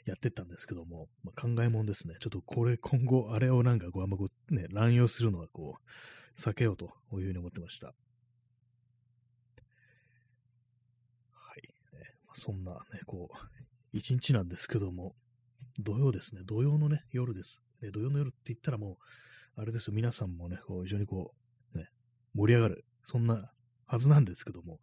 [0.05, 2.15] やってったんですけども、まあ、考えもんですね。
[2.21, 7.89] ちょっとこれ今後、あれをなんかこう、あんまこう、ね、乱用するのはこう、避けようというふうに思ってました。
[7.89, 7.93] は
[11.57, 11.63] い。
[11.97, 13.37] ねまあ、そんなね、こう、
[13.93, 15.15] 一日なんですけども、
[15.79, 16.43] 土曜ですね。
[16.45, 17.63] 土曜のね、夜です。
[17.83, 18.99] ね、土曜の夜って言ったらも
[19.57, 21.35] う、あれですよ、皆さんもね、こう非常にこ
[21.75, 21.89] う、ね、
[22.35, 23.51] 盛り上がる、そんな
[23.91, 24.79] はずなんですけども、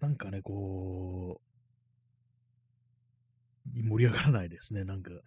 [0.00, 1.40] なんかね、こ
[3.66, 4.84] う、盛り上がらないですね。
[4.84, 5.18] なんか、や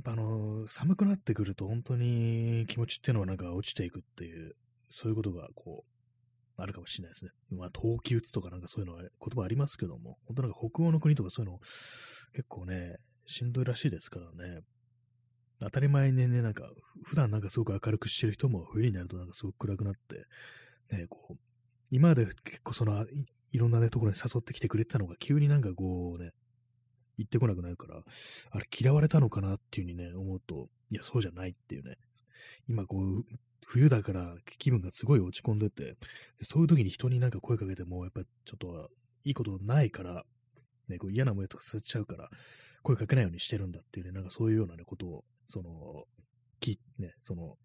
[0.00, 4.54] っぱあの、寒くなってくると本当に気持ちっていうのはなんか落ちていくっていう、
[4.90, 7.30] そういうことがこう、あるかもしれないですね。
[7.50, 11.58] まあ、冬季打つとかなんかそういうのは言葉ありますけども、本当なんか北欧の国とかそういうの
[12.34, 14.60] 結構ね、しんどいらしいですからね。
[15.60, 16.68] 当たり前にね、なんか、
[17.04, 21.38] 普段なんかすごく明るくしてる人も冬になるとなんかすごく暗くなって、ね、こう、
[21.90, 26.32] 今まで結構そのい、いろんなね、ところに誘ってきてくれたのが、急になんかこうね、
[27.16, 28.02] 行ってこなくなるから、
[28.50, 31.96] あれ嫌われたのかなっていうふうにね、思うと、いや、そうじゃないっていうね、
[32.68, 33.24] 今こう、
[33.66, 35.96] 冬だから気分がすごい落ち込んでて、
[36.42, 38.90] そういう時に人になんか声かけても、やっぱちょっと
[39.24, 40.24] いいことないから、
[40.88, 42.28] ね、こう嫌な思いとかさせちゃうから、
[42.82, 46.04] 声かけないようにしてるんだっていうね、なんかそういうようなね、ことを、その、
[46.60, 47.56] き、ね、その、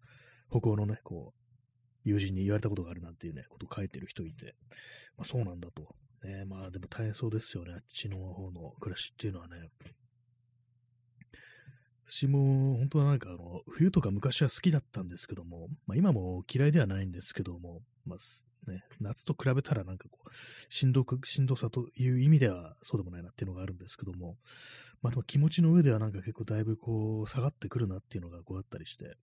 [0.50, 1.39] 北欧のね、こう、
[2.04, 4.54] 友人に言われたことがあるなんていうね、ことを書いてる人いて、
[5.16, 5.94] まあそうなんだと。
[6.22, 9.70] ね、まあでも大変そうですよね、あっちの方の暮らしっていうのはね。
[12.06, 20.30] 私も本当はなんかあの、冬とか昔は好きだったんですけども、まあ今も嫌いではないんですけども、まあね、夏と比べたらなんかこう、
[20.68, 24.36] しんどく、しんどさという意味ではそうでもないなっていうのがあるんですけども、
[25.02, 29.16] まあでも気持ちの上ではなんか結構だいぶこう、下がってくるなっていうのがこうあったりして、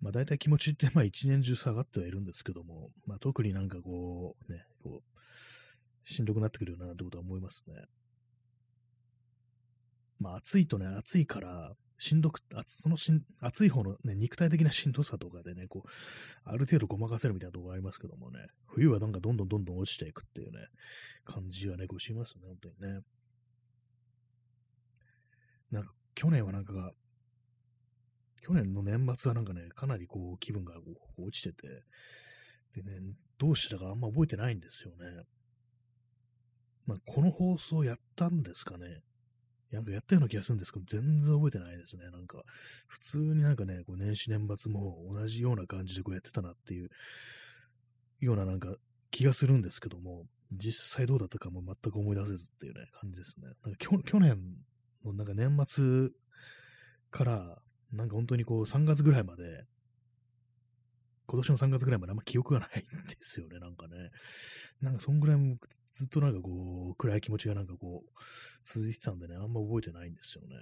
[0.00, 7.74] まあ大体気持ちってまあ一年中下がってはいるんですけども、まあ特になんかこう、ね、こう、しんどくなってくるよなってことは思いますね。
[10.18, 15.88] まあ暑いとね、暑いから、しんどく、そのしん、暑い方のね、肉体的なしんどさとかでね、こう、
[16.44, 20.58] ある程度ごまかせるみたいなところありますけどもね、冬はなんかどんどんどんどん落ちていくっていうね、
[21.24, 23.00] 感じはね、こうしますね、本当にね。
[25.72, 26.92] なんか、去年はなんか、
[28.48, 30.80] 去年の年末はなんかね、かなりこう、気分がこ
[31.18, 31.68] う落ちてて、
[32.74, 32.98] でね、
[33.36, 35.24] どうしてたかあんま覚えてないんですよね。
[36.86, 39.02] まあ、この放送やったんですかね。
[39.70, 42.10] なんかやったような気がするんですけど、全然覚えてないですね。
[42.10, 42.42] なんか、
[42.86, 46.88] 普通になんかね、こう年始年末も同じような感じでこうやってたなっていう
[48.20, 48.74] ようななんか
[49.10, 53.48] 気がするんですけども、実際どうだったかも全く思い出せずっていうね、感じですね。
[53.62, 54.38] なんか去年
[55.04, 56.08] のなんか年末
[57.10, 57.58] から、
[57.92, 59.64] なんか本当にこう3月ぐらいまで、
[61.26, 64.10] 今年の3月ぐらいまであんま記憶がないんですよね、なんかね。
[64.80, 65.36] なんかそんぐらい
[65.92, 68.10] ずっとなんかこう、暗い気持ちがなんかこう、
[68.64, 70.56] 続いてたんでね、あんま覚えてないんですよね。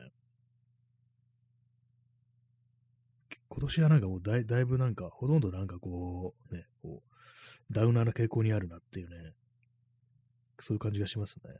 [3.48, 9.16] 今年はなんかこうだい、だいぶなんか、ほとんどなんかこう、ね、こう、ダウナーな傾向にあるなっていうね、
[10.60, 11.54] そういう感じがしますね。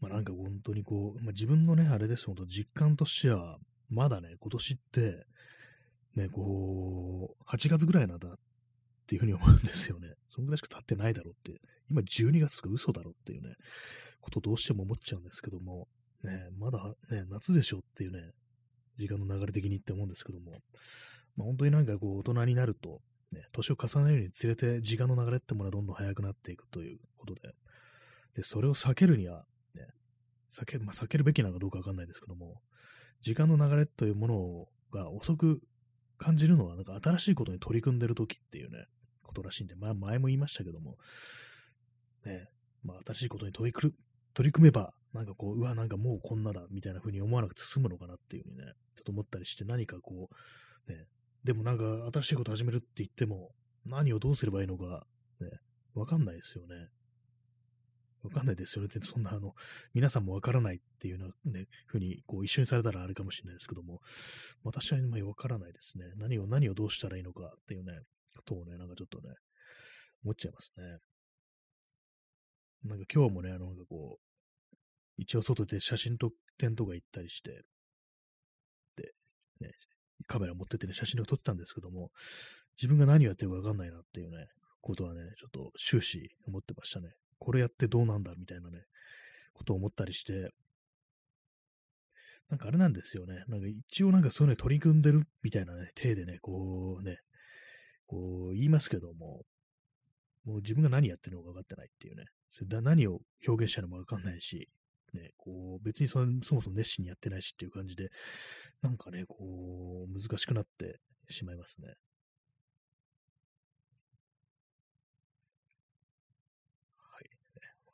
[0.00, 3.58] まあなんか本当にこう、まあ、自分のね、あれです、本当実感としては、
[3.90, 5.26] まだね、今年って、
[6.14, 8.32] ね、こう、8月ぐらいなんだっ
[9.06, 10.14] ていうふうに思うんですよね。
[10.28, 13.54] そんぐらいしか経ってないだろうって、今12月か嘘だろうっていうね、
[14.20, 15.88] ことどうしても思っちゃうんですけども、
[16.22, 18.32] ね、まだね、夏でしょっていうね、
[18.96, 20.60] 時間の流れ的にって思うんですけども、
[21.36, 23.00] まあ、本当になんかこう、大人になると、
[23.32, 27.40] ね、年を重ねるにつれて時間の流れってものはどんどん速くなっていくということで、
[28.34, 29.44] で、それを避けるには、
[30.52, 32.60] 避け、まあ、避けるべきなのかどうかわかんないですけども、
[33.20, 35.60] 時間の流れというものが遅く
[36.18, 38.86] 感じるのは、なんか新しいことに取り組んでる時っていうね、
[39.22, 40.96] ことらしいんで、まあ前も言いましたけども、
[42.24, 42.48] ね、
[42.82, 43.92] まあ新しいことに取り組
[44.34, 50.28] 取り組めば、なんかこう、うわ、なんかもうこんなだ、みたいな風に思わなくて済むのかなっていうふうにね、ちょっと思ったりして、何かこ
[50.86, 51.06] う、ね、
[51.44, 53.50] でもなんか新しいこと始めるって言っても、
[53.86, 55.06] 何をどうすればいいのか、
[55.40, 55.48] ね、
[55.94, 56.88] わかんないですよね。
[58.22, 59.54] わかんないですよねって、そんなあの、
[59.94, 64.00] 皆さんもわからないっていうような、ね、ふうに、こう、一緒にされたらあれかもしれないですけども、
[64.64, 66.04] 私は今わからないですね。
[66.16, 68.00] 何を、何をどうしたらいいのかっていうね、
[68.36, 69.34] ことをね、なんかちょっとね、
[70.24, 70.98] 思っちゃいますね。
[72.84, 74.24] なんか今日もね、あの、なんかこう、
[75.16, 77.62] 一応外で写真と点とか行ったりして、
[78.96, 79.12] で、
[79.60, 79.72] ね、
[80.26, 82.10] カメラ持ってってね、写真とか撮ってたんですけども、
[82.76, 84.46] 自分が何をやってるかわかんないなっていうね、
[84.80, 87.10] ことはね、ちょっと終始思ってましたね。
[87.38, 88.84] これやってどうなんだみたいなね、
[89.54, 90.50] ことを思ったりして、
[92.50, 93.44] なんかあれなんですよね。
[93.48, 97.18] なんか一応なんかそういうのに取り組んでるみたいなね、体でね、こうね、
[98.06, 99.42] こう言いますけども、
[100.44, 104.68] もう自分が何やってるのか分かってないっていうね、それだ何を表現したのも分かんないし、
[105.12, 108.08] ね、こう別にそそもそも熱心にやってないしっていう感じで、
[108.82, 111.94] なんかね、こう難しくなってしまいますね。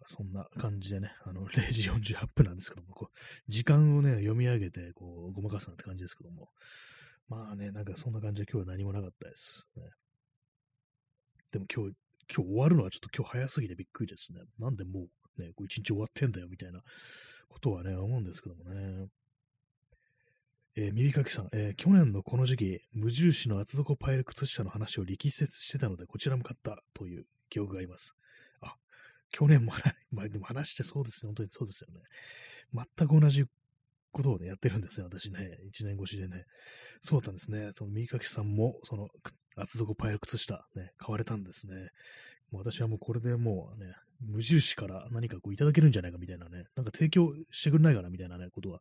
[0.07, 6.51] そんな感じでね、あの、0時48分なんですけども、こう、時間をね、読み上げて、こう、ごまかすなって感じですけども、
[7.29, 9.67] まあね、なんかそんな感じで今日は何もなかったです。
[9.77, 9.83] ね、
[11.53, 11.97] でも今日、
[12.35, 14.41] 今日終わるのはちょっと今日早すぎてびっくりですね。
[14.59, 15.07] なんでも
[15.39, 16.81] うね、こう一日終わってんだよみたいな
[17.49, 19.09] ことはね、思うんですけどもね。
[20.77, 28.17] えー、耳かきさん、えー、去年のこの時期、無印の厚底パイル靴下の話を力説してたので、こちらも買ったという記憶があります。
[29.35, 29.73] 去年も、
[30.13, 31.29] まあでも話してそうですね。
[31.29, 32.01] 本当にそうですよね。
[32.73, 33.45] 全く同じ
[34.13, 35.05] ことをね、やってるんですね。
[35.05, 35.59] 私ね。
[35.67, 36.45] 一年越しでね。
[37.01, 37.71] そうだったんですね。
[37.75, 39.09] その右かきさんも、その
[39.57, 41.89] 厚底パイル靴下ね、買われたんですね。
[42.53, 48.79] もう私はもうこれでもうね、無印から何かこういただけるんじゃないかみたいなね、なんか提供してくれないかなみたいなね、ことは、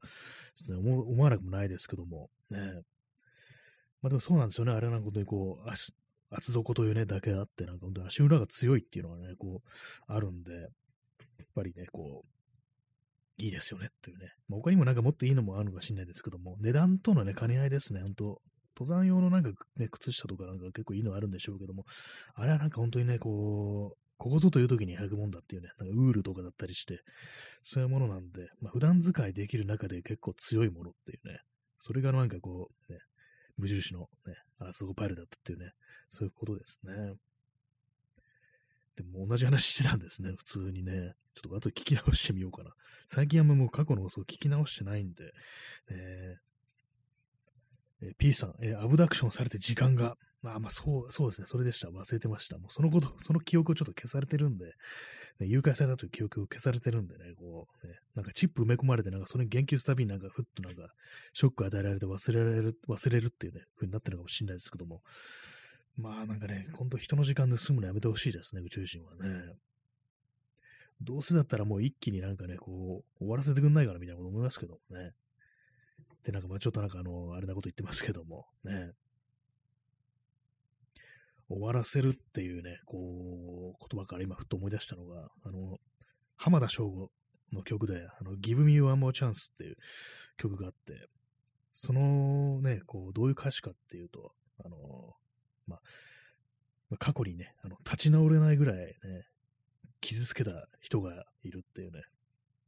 [0.55, 2.59] ちょっとね、思わなくもないですけども、ね。
[4.03, 4.73] まあでもそうなんですよね。
[4.73, 5.69] あれなんかにこう、
[6.35, 9.69] 厚底というね、だけあって、なんか本当に足裏が強いっていうのがね、こう、
[10.07, 10.69] あるんで、やっ
[11.55, 14.33] ぱりね、こう、いいですよねっていうね。
[14.47, 18.41] まあ、他にもなんかもっといいのもあるのかもしれないですけども、値段とのね、兼ね合いですね、本当
[18.75, 21.85] 登山用のなんかね、靴下とかなんか結構いいのあるんでしょうけども、
[22.35, 27.01] あれはなんか本当にね、こう、ここぞという時に履くもんだっていうね、なんかウールとかだったりして、
[27.61, 31.39] そういうものなんで、まあ、普段使いできる中で結構強いものっていうね、
[31.79, 32.99] それがなんかこう、ね、
[33.57, 35.71] 無印のね、あそこパイルだったっていうね、
[36.09, 37.13] そういうことですね。
[38.95, 41.13] でも同じ話してたんですね、普通にね。
[41.35, 42.71] ちょっと後で聞き直してみようかな。
[43.07, 45.31] 最近あんまもう過去の放送聞き直してないんで、
[45.89, 46.35] え
[48.01, 51.47] えー、P さん、えー、アブダクションされて時間が、まあまあそう、そうですね。
[51.47, 51.87] それでした。
[51.87, 52.57] 忘れてました。
[52.57, 54.65] もうそのこと、その記憶をちょっと消されてるんで、
[55.39, 60.93] ね、誘拐されたという記憶を消されてるんでね、こう、ね、なんかチップ埋め込まれて、なんかそれに言及するたびになんかふっとなんか、
[61.33, 65.01] ショック与えられて忘れられる、忘れるっていうね、風になってるかもしれないですけども、
[65.95, 69.55] まあなんかね、今度人の時間盗むのやめてほしいですね、宇宙人はね。
[70.99, 75.13] どうせだったらもう一気になんかね、こう、終わらせてくんないからみたいなこと思いますけどもね。
[76.25, 78.91] で、なんかまあちょっとなんかあの、あれなこと言ってますけども、ね。
[81.53, 82.97] 終わらせるっていうね、こ
[83.79, 85.77] う、言葉から今ふっと思い出したのが、あの、
[86.35, 87.09] 浜田省吾
[87.51, 89.77] の曲で、あの、Give Me One More Chance っていう
[90.37, 91.07] 曲があって、
[91.71, 94.31] そのね、こう、どういう歌詞かっていうと、
[94.63, 95.13] あの、
[95.67, 95.77] ま
[96.91, 98.95] あ、過去にね、あの、立ち直れないぐらいね、
[100.01, 102.01] 傷つけた人がいるっていうね、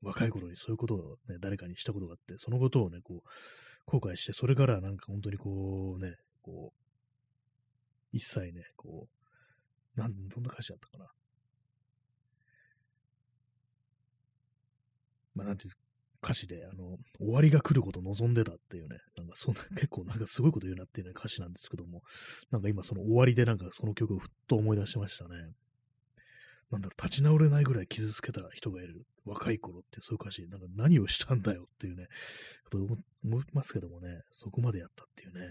[0.01, 3.29] 若い頃にそういうことをね、誰かにしたことがあって、そのことをね、こう、
[3.85, 6.84] 後悔して、それからなんか本当にこうね、こう、
[8.15, 9.09] 一切ね、こ
[9.97, 11.11] う、なん、どんな歌詞だったかな。
[15.35, 15.73] まあ、なんていう
[16.23, 22.03] 歌詞で、あの、終わりが来ることを望んでたっていうね、なんかそんな、結構なんかすごいこと言うなっていうね、歌詞なんですけども、
[22.51, 25.35] なんか今その終わりでなんかその曲をふっと思い出しましたね。
[26.71, 29.05] なんだろう、立ち直れないぐらい傷つけた人がいる。
[29.25, 32.07] 若い頃ってそういう歌詞、なんか何をしたんだよっていうね、
[32.63, 32.77] こと
[33.23, 35.41] 思いますけどもね、そこまでやったっていうね、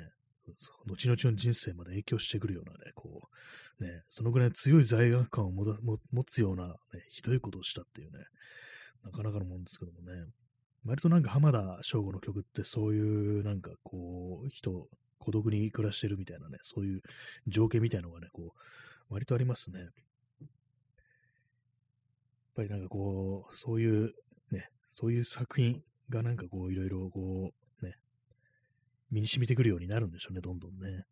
[0.86, 3.28] 後々の人生まで影響してくるようなね、こ
[3.80, 6.74] う、ね、そのぐらい強い罪悪感を持つような、ね、
[7.10, 8.18] ひどいことをしたっていうね、
[9.04, 10.24] なかなかのもんですけどもね、
[10.84, 14.86] 割となんか浜田省吾の曲ってそういうなんかこう、人、
[15.18, 17.00] 孤独に暮らしてるみたいなね、そういう
[17.46, 19.80] 情景みたいなのがね、こう、割とありますね。
[19.80, 19.90] やっ
[22.54, 24.12] ぱりなんかこう、そういう
[24.50, 27.63] ね、そういう作品がなんかこう、いろいろこう、
[29.10, 31.04] 身に染みてくるようになるんでしょうね、どんどんね。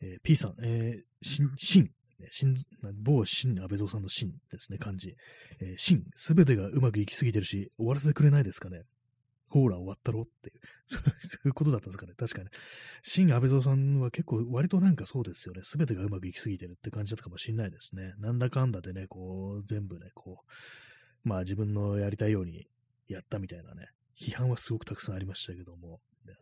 [0.00, 1.90] えー、P さん、えー、しん、しん、
[2.30, 2.56] しん、
[3.02, 5.14] 某新安倍蔵さんの新ですね、漢字。
[5.60, 8.82] えー、新、すべてがうまくいきすぎてるし、終わらせてくれないですかね。
[9.48, 10.98] ほら、終わったろっていう、 そ
[11.44, 12.12] ういうことだったんですかね。
[12.16, 12.50] 確かに。
[13.02, 15.62] 新安倍蔵さんは結構、割となんかそうですよね。
[15.64, 18.12] すべてがうまくいきすぎてるって感じだったかもしれないですね。
[18.18, 20.44] なんだかんだでね、こう、全部ね、こ
[21.24, 22.68] う、まあ自分のやりたいように
[23.08, 23.88] やったみたいなね、
[24.18, 26.00] 批判はすごくたくさんありましたけども、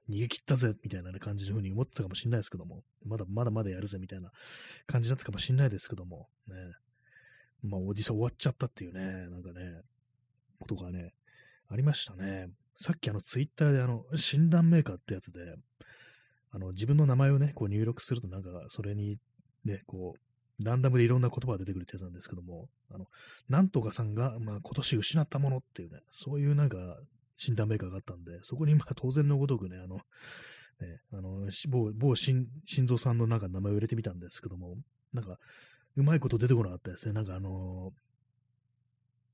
[0.08, 4.30] 逃げ切ったぜみたいな、ね、感じの風に思ってたかもしれないですけども、まだまだまだやるぜみたいな
[4.86, 6.54] 感じだったかもしれないですけども、ね、
[7.62, 9.82] まあ、おじさん終わっちゃったっていうね、なんかね、
[10.58, 11.14] ことがね、
[11.68, 12.48] ありましたね。
[12.78, 15.56] さっきあのツイッターであの診断メーカーってやつで、
[16.52, 19.18] あの自分の名前をね、こう入力するとなんかそれに
[19.64, 23.06] ね、こう、ランダムでいろんな言葉が出てくるってやつなんですけども、あの、
[23.48, 26.78] なんとかさんが、まあ、今年失ったものっていうね、そういうなんか
[27.36, 29.96] 診断メーカーがあったんで、そこにまあ当然のごとくね、あの、
[30.80, 32.46] ね、あの、某、某心
[32.84, 34.76] 臓さんのなんか名前を入れてみたんですけども、
[35.12, 35.38] なんか、
[35.96, 37.12] うまいこと出てこなかったですね。
[37.12, 37.92] なんかあの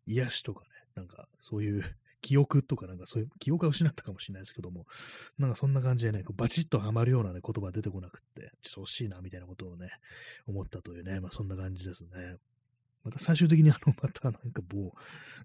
[0.07, 1.85] ー、癒しとかね、なんかそういう
[2.21, 4.87] 記憶とかなんかそういう記憶が失ったかもしれないですけども、
[5.39, 9.91] なんかそんな感じでね、こうバチッとはまるようなね、言葉出てこなくって、ちょっと惜しいなみたいなことをね、
[10.47, 12.37] 思ったというね、まあそんな感じですね。
[13.05, 14.93] また最終的にあの、またなんか某、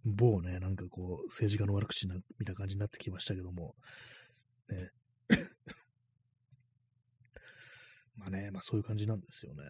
[0.06, 3.76] 某ね、なんかこう、政治家の悪口な、みた感じになってきましたけども、
[4.70, 4.92] ね。
[8.16, 9.64] まあね、まあそういう感じなんですよね。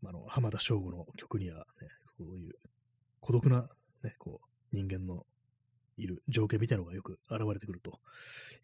[0.00, 2.54] まあ、の、浜田省吾の曲にはね、こういう
[3.20, 3.68] 孤独な
[4.02, 5.26] ね、こう、人間の
[5.96, 8.00] いる情景みたいなのがよく現れてくると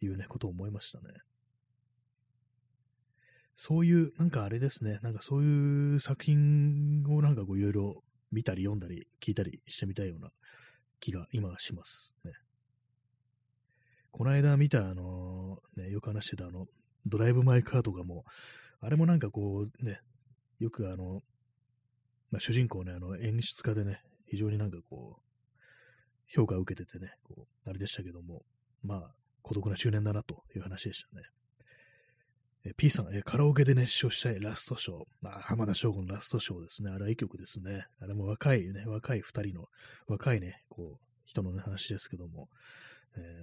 [0.00, 1.12] いうね、ことを思いましたね。
[3.56, 10.30] そういう、なんかあれですね、なんかそういう作品をなんかこういろいろ見たり読んだり聞いたりしてみたいような
[11.00, 12.32] 気が今しますね。
[14.10, 16.66] この間見たあの、ね、よく話してたあの、
[17.06, 18.24] ドライブ・マイ・カーとかも、
[18.80, 20.00] あれもなんかこうね、
[20.58, 21.20] よくあの、
[22.30, 25.24] まあ、主人公ね、あの演出家でね、非常になんかこう、
[26.26, 28.42] 評価を受けててね、こう、あれでしたけども、
[28.82, 31.22] まあ、孤独な中年だなという話でしたね。
[32.72, 35.28] P さん、えカラオケで熱唱したいラストショー。
[35.28, 36.90] あ浜田省吾のラストショーですね。
[36.90, 37.86] あれはいい曲ですね。
[38.00, 39.68] あれも若いね、若い二人の、
[40.06, 42.48] 若いね、こう、人の、ね、話ですけども、
[43.16, 43.42] えー、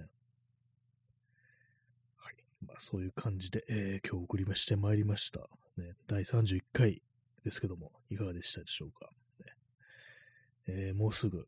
[2.16, 2.34] はい。
[2.66, 5.48] まあ、そういう感じで、えー、今日送りましてまいりました。
[5.76, 7.00] ね、第31回
[7.44, 9.08] ですけども、いかがでしたでしょうか。
[9.38, 9.46] ね
[10.66, 11.46] えー、もうすぐ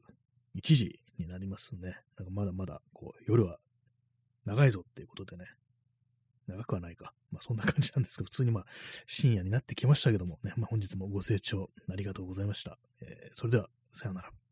[0.55, 1.99] 1時になりますね。
[2.17, 3.59] なんかまだまだ、こう、夜は
[4.45, 5.47] 長いぞっていうことでね、
[6.47, 7.13] 長くはないか。
[7.31, 8.67] まあそんな感じなんですけど、普通にまあ
[9.07, 12.79] 深夜になってきましたけどもね、まあ本日もご清聴ありがとうございました。
[13.01, 14.44] えー、それでは、さようなら。